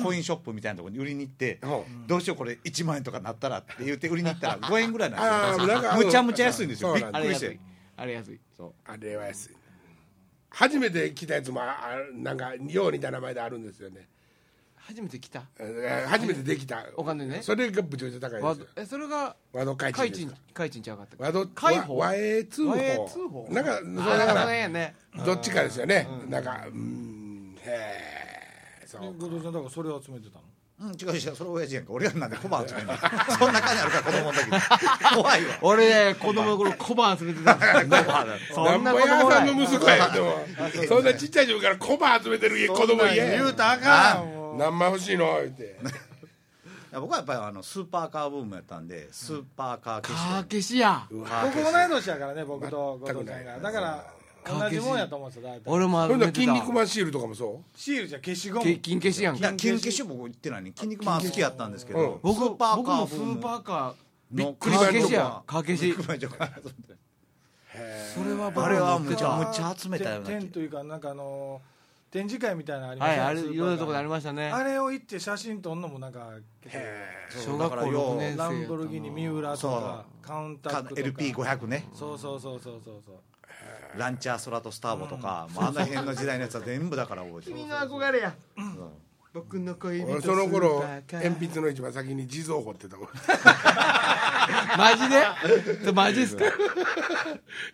[0.04, 1.90] コインショップみたいなところに売りに行って、う。
[1.90, 5.94] んどうしようこれ1万円とかなったらって言って売りに行ったら 5円ぐらいなんですよ。
[5.98, 6.94] むちゃむちゃ安いんですよ。
[6.94, 7.18] びっくりして。
[7.18, 7.60] あれ安い。
[7.98, 8.40] あれ安い。
[8.56, 8.74] そう。
[8.86, 9.56] あれは安い。
[10.54, 14.08] 初めて来たやつもああなんかよう似た名前であるんですよね
[14.86, 15.44] 初めて来た。
[15.60, 16.84] えー初めてできた。
[16.98, 17.40] お金ね。
[17.42, 18.68] それがぶちょぶちょ高い和ですよ。
[18.76, 23.48] えそれが和道海海地海地ちゃうかった和道海保和和英通和英報通報。
[23.50, 23.80] なんかそ
[24.14, 24.68] あなんかれがね。
[24.70, 26.08] ねどっちかですよね。
[26.28, 27.70] なんかうんへ
[28.84, 30.44] えそう後藤さんだからそれを集めてたの？
[30.82, 31.36] うん、違う違う。
[31.36, 31.94] それ親父やんか。
[31.94, 32.94] 俺がなんで小判集めんの？
[33.40, 34.46] そんな金あるから子供の時。
[34.48, 34.60] に
[35.16, 35.56] 怖いわ。
[35.62, 37.58] 俺ね子供の頃小判集めてた
[38.54, 39.38] そんな子なんぼ屋供ない。
[39.38, 40.46] さんの息子やでも。
[40.90, 43.16] そんなちっちゃい時から小判集めてる家子供家。
[43.16, 45.68] 言うたらあかん何枚欲しいの言ってい
[46.92, 51.24] や僕はやっぱりあのスーパーカーブームやったんでスーパーカー消しカー消しや僕
[51.56, 53.60] 同い年やからね僕と後藤さんが。
[53.60, 54.14] だから
[54.46, 55.62] 同じもんやと思うんですよ大体。
[55.66, 58.66] 俺も集ほん筋肉マンシールとかもそシールじゃ消しゴム。
[58.66, 60.74] け金消しやんいやか金消し僕言ってないね。
[60.76, 63.34] 筋肉マン好きやったんですけど、僕スーパー僕もスカーブーム。
[63.40, 65.14] ーパーカーのカー消し。
[65.14, 65.96] やカー消し
[68.14, 71.62] それは僕あれはむちゃむちゃ集めたようなてんというかなんかあの
[72.14, 74.52] 展示会みたいなのありまはいしたあれいろんなところでありましたね。
[74.52, 76.30] あれを行って写真撮んのもなんか
[77.44, 81.02] 小学校6年生ランボルギーニ三浦とかカウンタックとか。
[81.02, 81.90] LP500 ね。
[81.92, 83.16] そうそうそうそうそうそう。
[83.98, 87.56] ランチャーソラとスターボとか、まあ、あの辺の時代のやつは全部だから覚えてる。
[87.58, 88.36] 君の憧れや。
[89.34, 93.08] 僕の恋人その頃スーパーカー鉛筆の一番先に地蔵掘ってたもん。
[94.78, 95.10] マジ
[95.84, 95.92] で？
[95.92, 96.46] マジっすか？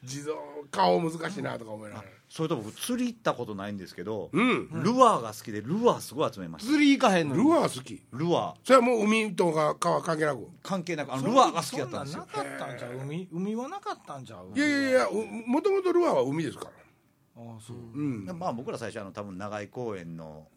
[0.06, 0.36] 地蔵
[0.72, 4.70] 顔難しいなとか思いながらそれと僕釣り行ったことないんですけど、うん。
[4.84, 6.72] ルアーが好きでルアーすごい集めました。
[6.72, 8.04] 釣り行かへんのルにアー好き。
[8.14, 8.54] ルアー。
[8.64, 10.48] それはもう海とか川関係なく？
[10.62, 12.28] 関係なくあのルアーが好きだったんですよ。
[12.32, 13.00] そんなんなかったんちゃう？
[13.00, 14.56] 海海はなかったんちゃう？
[14.56, 15.08] いやいやいや
[15.48, 16.72] もともとルアーは海ですから。
[16.72, 17.78] ああそう。
[17.78, 18.26] うん。
[18.26, 20.48] でまあ僕ら最初あの多分長井公園の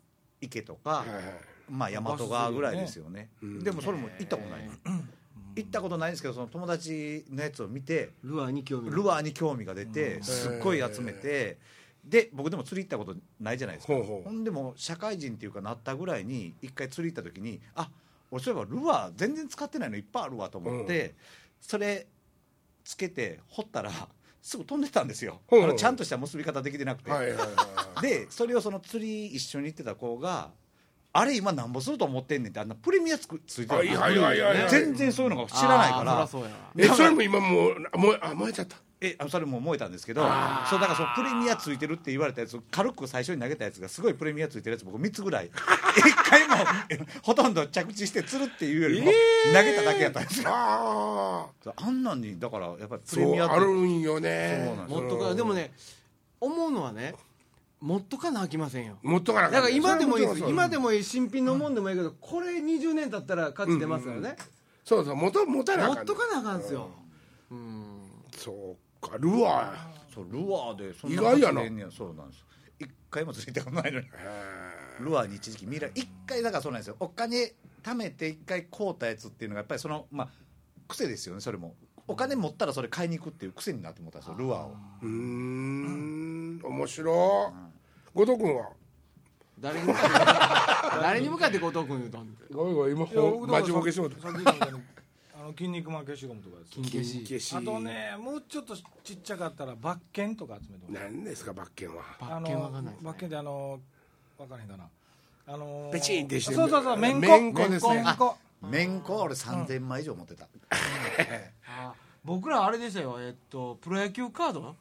[0.40, 1.22] 池とか、はいはい。
[1.70, 3.30] まあ大和川ぐらいですよね。
[3.42, 3.64] うん。
[3.64, 4.70] でもそれも行ったことない、
[5.54, 11.58] 行ったことないんですけどその友達のやつを見てルアーに興味ルアーに興味が出てすっごい集めて
[12.04, 13.94] で僕でも釣り行ったことないじゃないですか。
[13.94, 14.28] ほうほう。
[14.28, 17.88] ほんでも社会人っていうかなったぐらいに一回釣り行った時にあ
[18.30, 21.14] 俺そういえばルアー全然使ってないのいっぱいあるわと思って、
[21.60, 22.06] それ
[22.82, 23.90] つけて掘ったら
[24.40, 25.40] すぐ飛んでたんですよ。
[25.46, 25.68] ほうほう。
[25.68, 27.44] あのちゃんとした結び方できてなくて、はいはいは
[27.98, 28.02] い。
[28.02, 30.50] でそれをその釣り一緒に行ってた子が
[31.14, 36.94] あれ今なんぼすると思ってんねんってあんなプレミアつくついてるはいはいはいはい全然そういうのが知らないかあーらそりゃそうやわ。
[36.94, 38.77] えそれも今もうもうあ燃えちゃった？
[39.05, 40.31] えあそれも燃えたんですけどそう
[40.81, 45.51] だからそのプレミアついてるって言われたやつ軽く最初に投げたやつがすごいプレミアついてるやつ僕3つぐらい。
[45.98, 46.55] 一回も
[47.22, 49.11] ほとんど着地してつるっていうよりも
[49.53, 53.55] 投げただけやったんですよ、あああんなんにだからやっぱりプそうレミアって。
[53.57, 54.64] あるんよね。
[54.68, 55.72] そうなんです持っとかでもね
[56.40, 57.14] 思うのはね
[57.82, 58.96] 持っとかなあきませんよ。
[59.02, 60.38] 持っとかなあだから今でもいいです。
[60.48, 61.04] 今でもいい。
[61.04, 64.36] 新品のもんでもいいけどこれ20年経ったら価値出ますからね。
[64.84, 66.90] そうそう持た持たなあかん持っとかなあかんですよ。
[67.50, 67.96] うん。
[68.36, 69.74] そうかルア
[70.14, 71.62] そうルアーでそん意外やな。
[71.90, 72.44] そうなんです
[72.78, 74.06] 一回もついてこないのに。
[75.00, 76.96] ルアーに一時期未来一回だからそうなんですよ。
[77.00, 80.28] お金貯めて一回買うたやつっていうのがやっぱりそのまあ
[80.86, 81.74] 癖ですよねそれも。
[82.06, 84.76] お金持ったらそれ買いに行くっていう癖になって思ったんですよルアーを。
[85.02, 86.60] うーん。
[86.62, 87.71] 面白い
[88.14, 88.70] 後藤君は？
[89.61, 90.98] 誰に向かって？
[91.03, 92.35] 誰に向かって後藤君言うたん？
[92.35, 94.83] でごめんごめん今しもさっき言ったみたいに
[95.35, 96.70] あの筋肉マン消しゴムとかです。
[96.72, 98.83] 金消し消しあとねもうちょっとち
[99.14, 101.14] っちゃかったらバッケンとか集めてほしい。
[101.14, 102.03] 何ですかバッケンは？
[102.20, 103.81] バッケンわかんないあのバッケンであの
[104.38, 104.88] 分からへんかな。
[105.44, 107.94] あのペチンってしてそうそうそうめんこめんこですね。
[107.94, 109.01] めんこめん。
[109.01, 110.46] こは俺3000枚以上持ってた、
[111.66, 111.92] あ
[112.25, 114.77] 僕らあれでしたよえっとプロ野球カード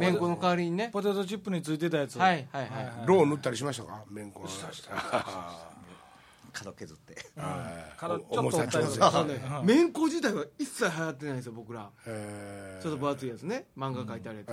[0.00, 0.90] めんこの代わりにね。
[0.92, 2.68] ポテトチップについてたやつはいはいは
[3.02, 3.06] い。
[3.06, 4.04] ロー塗ったりしましたか？
[4.10, 4.48] めんこは
[6.52, 7.14] 角削って。
[7.40, 7.98] はい。
[7.98, 9.40] からちおょっと重さ調整おったりそうね。
[9.64, 11.90] めんこ自体は一切流行ってないんですよ僕ら。
[12.04, 13.66] ちょっと分厚いやつね。
[13.76, 14.44] 漫画描いてあるや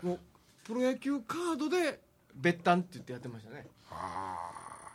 [0.00, 0.18] つ、もう
[0.64, 2.00] プロ野球カードで
[2.34, 3.66] 別単って言ってやってましたね。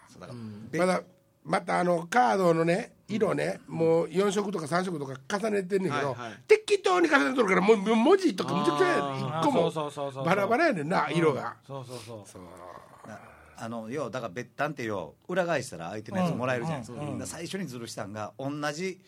[0.10, 1.02] そうだから、まだ
[1.44, 6.40] またあのカードのね色ね、もう4色とか3色とか重ねてんねんけど、はいはい。
[6.48, 12.24] 適当に重ねとるからもう文字とかむちゃくちゃやあー1個もそうそうそうそうバラバラやねんな色が、そうそうそう。
[12.26, 12.42] そう。
[13.08, 13.20] な
[13.58, 17.08] あの要はだから別単って要裏返したら相手のやつもらえるじゃないですか,、うん。
[17.08, 19.00] うんだから最初にずるしたんが同じ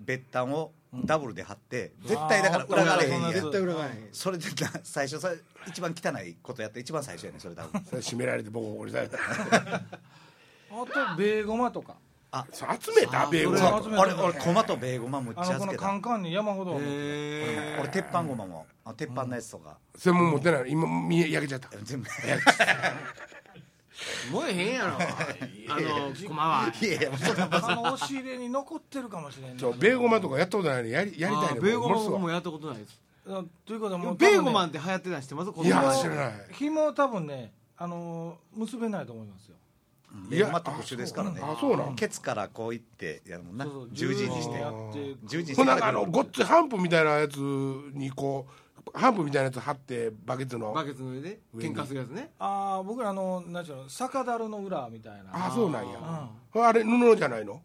[0.00, 0.72] 別単を
[1.04, 3.32] ダブルで貼って、絶対だから裏返れへんやん。
[3.32, 5.36] 絶対裏返れへんそれでな最初それ
[5.68, 7.84] 一番汚いことやって一番最初やねんそれ多分。
[7.84, 9.18] それ締められてボコボコにされた。
[9.20, 9.80] あ
[10.70, 11.96] とベーゴマとか
[12.50, 16.78] そう集めたベーゴマ集め俺俺コマとベーゴマむっちあのこのゃつけたカンカンに山ほど。
[16.80, 18.66] へ俺鉄板ゴマも。
[18.84, 21.68] あ鉄板のやつとか、それもう持ってない今見え焼けちゃった。
[21.82, 22.08] 全部。
[24.32, 24.96] 燃えへんやろ。
[24.96, 24.98] あ
[25.80, 26.72] の駒は。
[26.80, 27.42] いやいやもうちょっと。
[27.44, 30.88] あの押し入れに残ってるかもしれんねそうベーゴマとかやったことないの？
[30.88, 32.98] にやりやりたいねあベーゴマもやったことないです。
[33.28, 36.32] あということはもうベーゴマンンって流行ってたん知ってますいや知らない。
[36.52, 39.56] 紐多分ねあのー結べないと思いますよ
[40.28, 41.40] ベーゴマ特殊ですからね。
[41.42, 41.94] あそうなん。
[41.94, 43.64] ケツからこういってやるもんな。
[43.64, 44.54] そうそう十字にして。
[44.60, 45.62] やって十字にして。
[45.62, 48.46] ほなあのごっついハンプみたいなやつにこ
[48.94, 50.72] うハンプみたいなやつ貼ってバケツの。
[50.72, 51.74] バケツの上で上に。
[51.74, 52.30] 喧嘩するやつね。
[52.38, 55.30] ああ僕らあの何ちゅうの酒樽の裏みたいな。
[55.32, 55.98] あそうなんや。
[56.54, 57.62] あれ布じゃないの？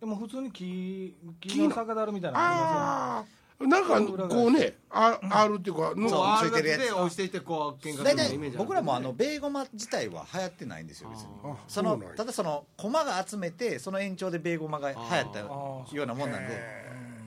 [0.00, 6.80] でも普通に木木の酒樽みたいなのありますよああなんかこうねあ R っていうか布そうあついてるやつ。
[6.80, 11.26] で押していってこう喧嘩する大体ようなイメージ僕らもあのベーゴマ自体は流行ってないんですよ別に。
[11.44, 12.14] あそのそうなんや。
[12.16, 16.60] ただその駒が集めてその延長でベーゴマが流行ったようなもんなんで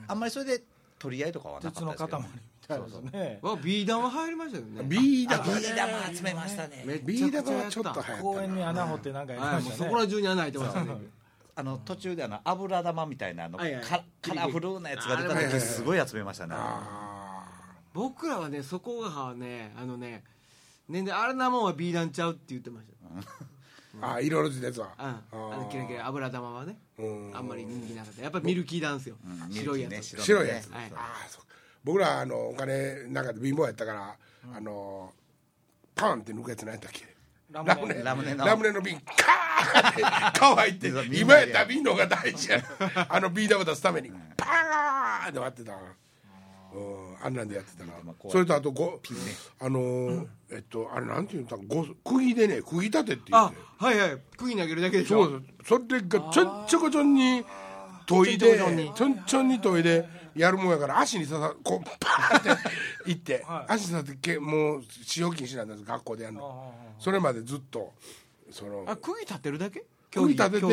[0.08, 0.62] あんまりそれで
[0.98, 2.28] 取り合いとかはなか鉄の塊ったです
[2.68, 2.74] けど。
[2.74, 4.82] みたいですねわビー玉入りましたよね。
[4.84, 6.84] ビーダービー玉集めましたね。
[6.86, 10.96] めっちゃビーダくちょっとた流行った公園に穴掘ってなんかやりはいもうましたねそこら中に穴開いてましたね
[11.54, 13.84] あの途中であの油玉みたいなあのはいはい。
[13.84, 16.54] カカラフルなやつが出た時すごい集めましたね。
[16.56, 17.44] あ
[17.92, 20.24] 僕らはねそこがねあのね
[20.88, 23.06] ねであれなもんはビーダンちゃうって言ってました。
[23.98, 25.04] ーあー色々ついたやつはうん。
[25.04, 27.36] あのキラキラ油玉はねうん。
[27.36, 28.22] あんまり人気なかった。
[28.22, 29.16] やっぱミルキーダンスよ。
[29.24, 29.92] うん白いやつ。
[29.92, 30.84] ね白いやつ、はい。
[30.94, 31.42] ああそう
[31.84, 34.16] 僕らあのお金なんかで貧乏やったから、
[34.56, 35.12] あの
[35.96, 37.11] パンって抜くやつ何やったっけ
[37.52, 38.02] ララムネ。
[38.02, 38.46] ラムネの。
[38.46, 40.02] ラムネの瓶カーって
[40.34, 40.88] 乾いて
[41.20, 42.62] 今やったら瓶の方が大事や
[43.08, 45.78] あのビー玉出すためにパーンって割ってたな
[46.74, 47.92] うんあんなんでやってたな
[48.30, 49.00] それとあとご、
[49.60, 54.18] あのーえっとあれなんていうんだご釘でね釘立てって言っあてはいはい。
[54.36, 55.24] 釘投げるだけでしょ。
[55.24, 57.44] そうそれがちょんちょこちょんに
[58.06, 62.48] 研いでちょんちょこちょんにちょんちょんに研いでやるもんやから足に刺さこうパーって
[63.10, 66.74] いって、足に刺さってけもう使用禁止なんです学校でやるの。
[66.98, 67.92] それまでずっと
[68.50, 69.84] そのあ釘立てるだけ？
[70.12, 70.68] 釘立て競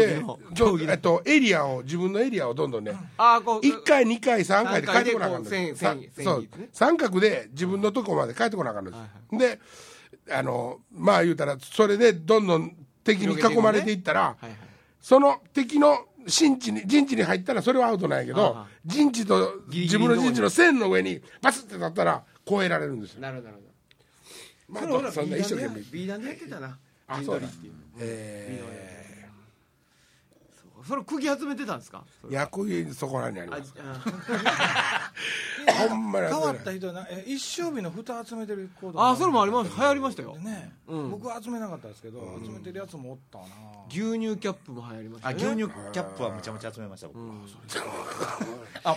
[0.77, 6.47] てえっとエリアを自分のエリアをどんどんね、あこう1回2回3回で帰ってこなあかんのでこう線線そう。
[6.73, 8.97] 三角で自分のとこまで帰ってこなあかんので
[9.31, 9.37] す、
[10.27, 14.57] であのまあ言うたらそれでどんどん敵に囲まれていったら、はいはい。
[14.99, 23.21] その敵の陣地に陣地に入ったらそれはアウトなんやけど陣地と自分の陣地の線の上にバスって立ったら越えられるんですよ。
[23.21, 23.49] なるほど
[25.01, 25.81] まあそんな一生懸命。
[25.91, 26.77] ビーダンでやってたな。
[27.07, 27.47] あそうだ。
[27.99, 28.98] え
[30.87, 32.03] それ釘集めてたんですか？
[32.27, 34.01] ー、役員そこらにありあますあ
[35.89, 39.71] ほんまに変わった人なえ一生日の蓋集めてるあそれもあります。
[39.75, 40.35] 流行りましたよ。
[40.37, 41.11] ね、うん。
[41.11, 43.45] 僕は集めなかったですけど、集めてるやつもおったな。
[43.89, 45.37] 牛乳キャップも流行りましたあね。
[45.43, 47.19] 牛乳キャップはむちゃむちゃ集めました僕、
[48.83, 48.95] あ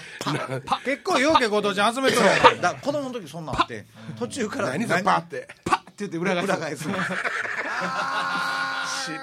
[0.64, 2.60] パ結構ようけご当地集めとるやん。
[2.60, 3.86] だ子供の時そんなんあって
[4.18, 5.48] 途中から何それパーって。
[5.64, 6.44] パッって言って裏返す。
[6.46, 6.98] 裏返すの知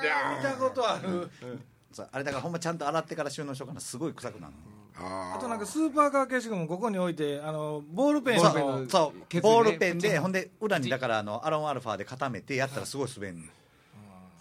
[0.05, 0.37] らん。
[0.37, 1.29] 見たことある
[2.11, 3.79] あれだからほんまちゃんと洗ってから収納しようかな。
[3.79, 4.53] すごい臭くなる
[5.01, 9.27] ああとなんかスーパーカー消しゴムここに置いてあのボールペンそう。
[9.29, 13.45] ケツにねボールペンでほんで裏にだからあのアロンアルファで固めてやったらすごい滑んねん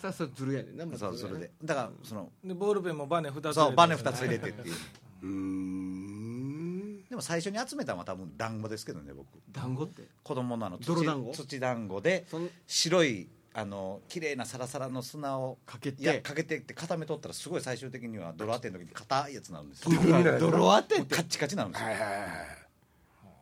[0.01, 1.51] さあそれずるやねんなもそうそれで。
[1.65, 4.75] だからそのでボールペンもバネ2つそうバネ入れて2つ入れてっていう。
[5.23, 7.05] うーん。
[7.09, 9.27] でも最初に集めたのは多分団子ですけどね僕。
[9.53, 10.03] 団子って？
[10.23, 11.33] 子供のあの土泥団子？
[11.35, 12.27] 土団子で
[12.67, 16.01] 白いあの綺麗なサラサラの砂をかけて。
[16.01, 20.38] いやかけてって固めとったらすごい最終的には泥当ての時に硬いやつになるんですよ。
[20.38, 21.01] 泥当て。
[21.01, 21.16] って。
[21.16, 21.88] カッチカチになるんですよ。
[21.88, 22.29] はいはいはい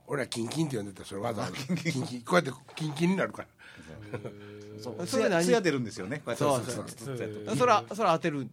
[0.06, 1.56] 俺はキンキンって呼んでたそれわざわざ。
[1.56, 2.22] キンキン。
[2.22, 3.48] こうやってキンキンになるから。
[4.82, 5.06] そう。
[5.06, 5.44] それ何？
[5.44, 6.18] つや出るんんですよね。
[6.18, 6.44] こうやって。
[6.44, 7.12] そうそうそ
[7.52, 7.56] う。
[7.56, 8.48] それはそれ当てる。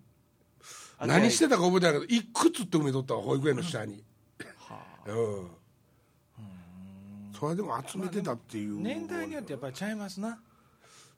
[0.99, 4.03] 何してたか覚えてないけどいくつって埋めとったわ保育園の下に。
[5.05, 5.47] うん。
[7.39, 8.81] それでも集めてたっていう。
[8.81, 10.39] 年代によってやっぱりちゃいますな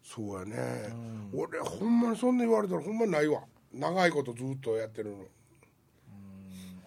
[0.07, 0.93] そうやね。
[1.33, 3.41] 俺ほんまにそんな言われたらほんまにないわ。
[3.73, 5.17] 長いことずっとやってるの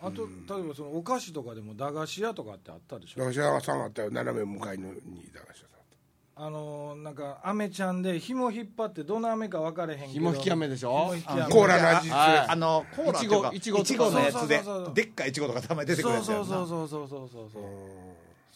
[0.01, 3.21] あと例えばそのお菓子とかでも駄菓子屋とかってあったでしょ？
[3.21, 4.11] 駄菓子屋さんあったよ。
[4.13, 4.95] 斜め向かいのに
[5.35, 10.13] 駄菓子屋さんあのーなんか飴ちゃんで紐引っ張ってどの飴か分かれへんけど。
[10.13, 11.13] 紐引き飴でしょ？
[11.51, 14.63] コーラの味あのコーラいちごいちごのやつで。
[14.63, 16.65] そうそうそうそうでっかいいちごとかたまに出てくるそうやつやんな。
[16.65, 17.51] そうそうそうそうそうそう。
[17.53, 17.63] そう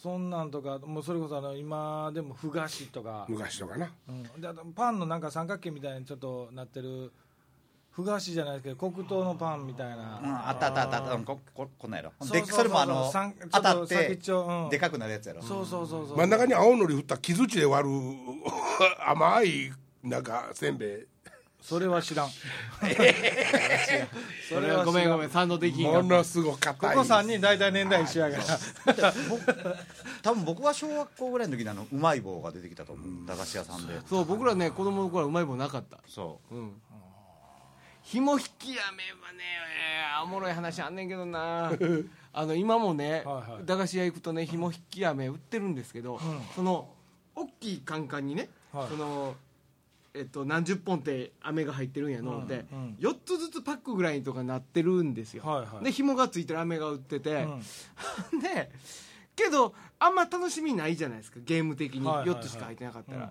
[0.02, 3.92] そんなんとかもうそれこそあの今でもふ菓子とか、昔とかな。
[4.08, 7.12] うん、であとパンのなんか三角形みたいにちょっとなってる
[7.92, 10.96] ふ菓子じゃないですけど黒糖のパンみたいな、うんあったあったあった。
[10.96, 12.12] あったうんこここんなんやろ。
[12.20, 12.46] そうそうそう。
[12.46, 14.70] でそれもあのさんちょっと当たって先っちょうん。
[14.70, 15.42] でかくなるやつやろ。
[15.42, 16.16] そうそうそうそう。
[16.16, 17.94] 真ん中に青のり振った木槌で割る
[19.06, 19.70] 甘い
[20.02, 21.06] なんかせんべい
[21.64, 22.30] それは知らん。
[24.48, 25.08] それはごめん。
[25.08, 25.92] ごめん賛同できん。
[25.92, 29.14] かものすごかこ硬いこ3人大体年代一緒やから。
[30.22, 33.26] 多分僕は小学校ぐらいの時にあのうまい棒が出てきたと思う。
[33.26, 34.00] 駄菓子屋さんで。
[34.08, 35.98] そう僕らね子供の頃はうまい棒なかった。
[36.08, 36.54] そう。
[36.56, 36.82] ん。
[38.02, 39.44] 紐引き飴はね
[40.18, 41.70] えーおもろい話あんねんけどな。
[42.34, 43.66] あの今もねはいはい。
[43.66, 46.20] 駄菓子屋行くとね紐引き飴売ってるんですけど、
[46.56, 46.88] その
[47.36, 48.88] 大きいカンカンにね、はい。
[48.88, 49.36] その
[50.14, 52.46] えっと、何十本って飴が入ってるんやの。
[52.46, 52.96] で、うんうん。
[53.00, 55.84] 4つずつパックぐらいとかなってるんですよ、はいはい。
[55.84, 57.46] で紐がついてる飴が売ってて、
[58.32, 58.40] うん。
[58.40, 58.70] で
[59.34, 62.06] けどあんま楽しみないじゃないですかゲーム的に。
[62.06, 62.38] はいはいはい。
[62.38, 63.30] 4つしか入ってなかったら、うん。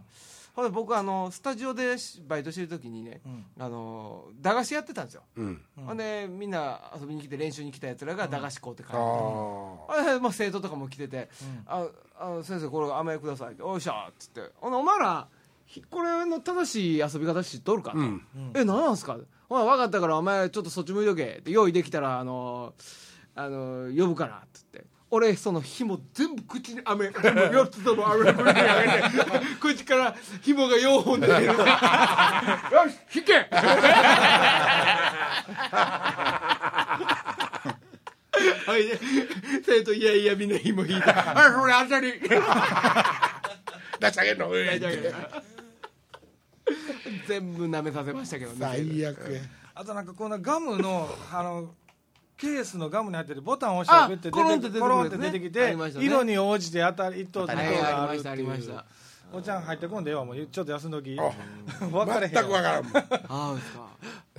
[0.56, 3.46] ほんで僕あのスタジオでバイトしてる時にね、うん。
[3.60, 5.62] あの駄菓子やってたんですよ、うん。
[5.86, 11.30] ほんでみんな遊びに来て練習に来たやつらが駄菓子買うて帰って、ああまあ、生徒とかも来てて
[11.68, 15.41] 「ああ先生これ飴ください」って「おいしゃ」っつって「ほなお前らひ
[15.90, 18.22] これの正しい遊び方知っとるか?」とうん。
[18.56, 19.18] え何なんすか?」
[19.50, 22.74] ほら分かったからお前ちょっとそっち向いとけ」って用意できたらあの
[23.36, 24.86] あの呼ぶからっつって。
[25.14, 31.48] 俺その紐全部口に飴全部4つとも飴口にあげて 口から紐が4本出てる。
[31.52, 31.58] よし
[33.18, 33.34] 引け！
[38.66, 39.00] はいで
[39.66, 44.48] 生徒いやいやみんな紐引いて「あそれあたり」 出してあげんの
[47.28, 48.58] 全部舐めさせましたけどね。
[48.60, 49.34] 最悪。
[49.34, 49.42] や
[49.74, 51.74] あとなんかこのガムの あの
[52.38, 58.32] ケースのガムに入ってるボタンを押したらあグッて出てくるコロンって出てきあて色に応じて当たり一等二等はいがあありました。
[58.32, 58.86] あるっていうりました。
[59.34, 60.46] おちゃん入ってこんでよもう。
[60.48, 61.18] ちょっと休んどき。
[61.20, 61.32] あ
[61.88, 62.98] 分かれへん全く分からんもん。
[62.98, 63.56] ああ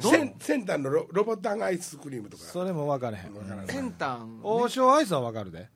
[0.00, 2.42] 先先端のロロボタンアイスクリームとか。
[2.42, 3.66] それも分かれへん。
[3.66, 4.20] 先端？
[4.42, 5.68] 王将アイスは分かるで。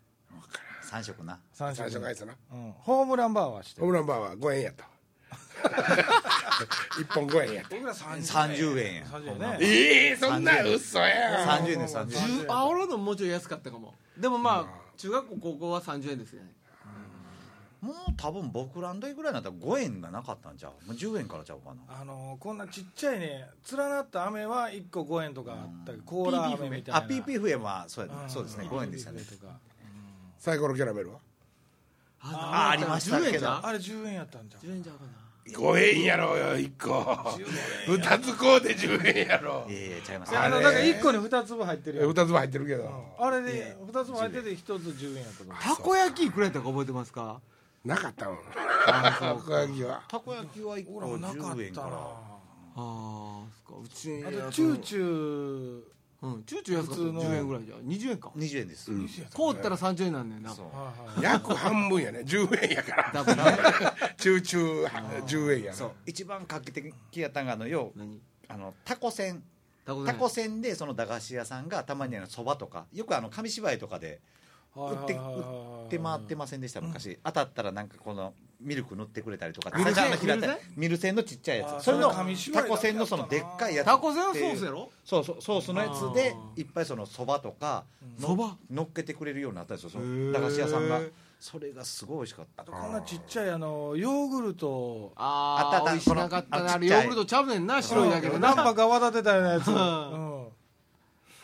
[0.87, 1.39] 3色な。
[1.53, 2.35] 三最初のアイスな。
[2.53, 4.91] うん、ホームランバーはしてホームランバーは5円やったわ
[6.99, 7.62] 1本5円や。
[7.62, 12.01] った僕ら30 30円や30円ねええそんな嘘や30円で30
[12.40, 13.95] 円10あ俺のもうちょい安かったかも。
[14.16, 16.53] でもまあ中学校高校は30円ですよね。
[17.83, 20.87] もう多分僕らの時ぐらいになったら5円がなかったんちゃう？
[20.87, 22.01] もう10円からちゃうかな？
[22.01, 27.01] あのーこんなちっちゃいね連なった飴は1個5円とかあったけどコーラ飴みたいな。
[27.01, 28.31] あ PPF はそうやうん。
[28.31, 28.66] そうですね。
[28.66, 29.21] 5円でしたね。
[29.23, 29.53] とか。
[30.38, 31.19] サイコロキャラメルは？
[32.23, 33.51] あありました10けど。
[33.66, 35.11] あれ10円やったんじゃん10円じゃうかな
[35.53, 37.03] 5円やろよ1個。
[37.87, 40.33] 2つこうで10円やろいやいやちゃいます。
[40.33, 42.11] であのだから1個に2粒入ってるやん。
[42.11, 42.91] 2つも入ってるけど。
[43.19, 45.57] あれで2つも入ってて1つ10円やったと思う。
[45.63, 47.41] たこ焼きいくらやったか覚えてますか？
[47.85, 48.39] なかったもん。
[48.89, 50.03] あたこ焼きは。
[50.09, 51.29] たこ焼きは1個な。
[51.29, 51.91] かっ10円たらあ
[52.77, 53.85] あそっか。
[53.85, 55.81] うちあとチューチュ
[56.23, 56.45] うん。
[56.45, 57.03] チューチュー安かった。
[57.03, 57.77] 普通の10円ぐらいじゃ。
[57.77, 58.33] ん20円か。
[58.37, 58.91] 20円です、
[59.35, 60.51] こうったら30円なんだよな。
[60.51, 61.23] そう。
[61.23, 62.21] 約半分やね。
[62.21, 63.11] 10円やから。
[63.12, 63.45] 多分ね。
[64.17, 65.93] 中中10円やなそう。
[66.07, 68.21] 一番画期的やったんがあのよう何？
[68.49, 69.43] あのタコ船
[69.85, 74.21] タコタコ船でその駄菓子屋さんがたまにあのそばとかよくあの紙芝居とかで
[74.77, 80.17] 売って売って回ってませんでした昔、当たったらなんかこのミルク塗ってくれたりとかミルセン
[80.99, 81.15] セン？
[81.15, 81.85] のちっちゃいやつ。
[81.85, 83.87] それのタコ船のそのでっかいやつ。
[83.87, 84.91] タコせんはソースやろ？
[85.05, 87.85] そうそうソースのやつであいっぱいそのそばとか
[88.19, 88.57] のそば？
[88.71, 90.33] 乗っけてくれるようになったんですよそへのー。
[90.33, 91.01] 駄菓子屋さんが。
[91.39, 92.65] それがすごい美味しかった。
[92.65, 95.13] こんなちっちゃいあのヨーグルト。
[95.17, 98.55] ああったあったあ美味しなかったあれヨーグルトちゃうねんな白いだけでな。
[98.55, 99.75] 何波が泡立てたようなやつ、ん。
[99.75, 100.36] うん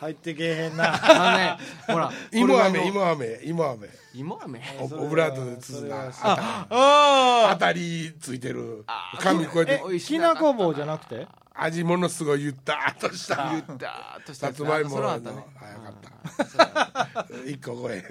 [0.03, 0.93] 入ってけえへんな。
[1.01, 3.89] あのねほら 芋飴芋飴芋飴。
[4.13, 4.61] 芋飴？
[4.79, 8.83] オブラートで包んだああ当たりついてる。
[8.85, 9.99] あ紙こうやって。
[9.99, 11.27] きなこ棒じゃなくて？
[11.55, 13.49] 味ものすごいゆったっとした。
[13.51, 15.11] 言ったーとしたさつまいもの。
[15.11, 15.33] あよかっ
[17.23, 17.25] た。
[17.45, 18.03] 一個超え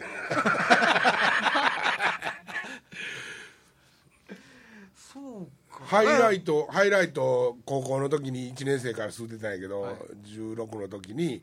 [4.95, 11.43] そうかハイライトハイライト高校の時に1年生から吸ってたんやけど、16の時に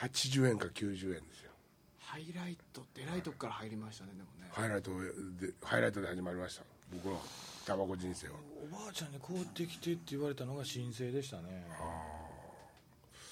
[0.00, 1.50] 80円か90円ですよ。
[2.00, 4.48] ハイライトって偉いとこから入りましたねでもね。
[4.52, 6.62] ハイライトでハイライトで始まりました。
[6.92, 7.20] 僕の
[7.66, 8.34] タバコ人生は。
[8.64, 11.66] おばあちゃんに買うてきてって言われたのが申請でしたね。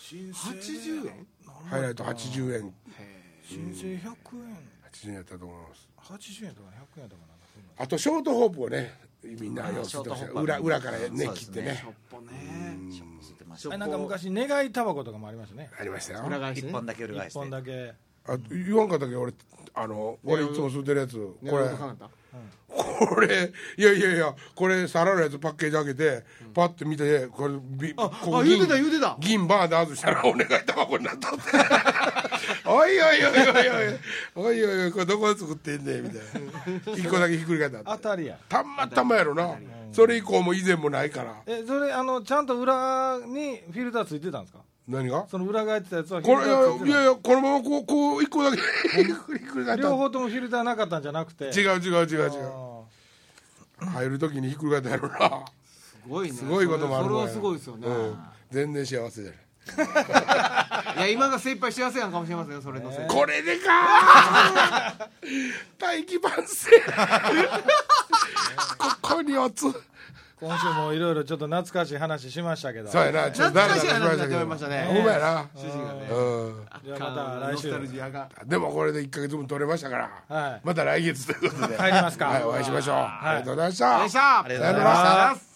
[0.01, 1.27] 申請で80円？
[1.71, 2.75] ハイライト80円。
[3.43, 4.59] 申請100円。
[4.93, 5.89] 80円やったと思います。
[6.03, 8.93] 80円とか100円とかなんだそんなあとショートホープをね
[9.41, 9.83] みんなよ
[10.35, 11.85] 裏裏からね切ってね。
[13.79, 15.71] なんか昔願いタバコとかもありましたね。
[15.81, 16.21] ありましたよ。
[16.25, 16.73] 一裏返しね。
[16.73, 17.39] 本だけ裏返一して。
[17.39, 17.95] 本だけ。
[18.29, 19.17] あ言わんかったっけ？
[19.17, 19.33] 俺
[19.75, 21.17] あの俺いつも吸ってるやつ。
[21.17, 21.69] ねこれ。
[23.09, 29.17] これいやいやいやこれ皿のやつパッケージ開けてパッて見てこれビあこあ言うてた言うてた。
[29.19, 31.39] 銀バーで外したらお願いタバコになったって
[32.67, 33.69] おいおいおいおい
[34.37, 36.19] おいおいおいおいこれどこで作ってんねんみたい
[36.95, 39.55] な一個だけひっくり返った当たりやたまたまやろな
[39.93, 48.63] それ以降も以前もないからえそれあのちゃんと裏にフィルターついてたんですか何がその裏返ってたやつはこれいやいやこのままこうこう一個だけひ
[49.11, 55.45] っくり返った両方ともフィルターなかったんじゃなくて違う違う違う違う入る時にひっくり返ったやろな
[55.75, 57.89] すごいねすごいこともあるそれはすごいですよね
[58.51, 59.37] 全然幸せじゃな
[60.63, 60.66] い
[60.97, 63.07] いや今が精一杯幸せやんかもしれませんよそれのせいで。
[63.07, 64.95] これでか
[65.79, 66.71] 大気晩成。
[68.79, 69.65] ここにおつ。
[70.39, 72.91] 今週もいろいろちょっと懐かしい話しましたけど。
[72.91, 73.31] そうやな。
[73.31, 74.85] ちょっと懐かしい話になってましたね。
[74.85, 75.49] ほんまやな。
[75.55, 76.07] 主人がね。
[76.11, 76.67] うん。
[76.85, 77.69] じゃあまた来週。
[77.69, 78.29] ノスタルジアが。
[78.45, 80.61] でもこれで1か月分取れましたから、はい。
[80.65, 81.77] また来月ということで。
[81.77, 82.27] 帰りますか。
[82.27, 84.41] はい、お会いしましょう、ありがとうございました。
[84.41, 85.56] ありがとうございました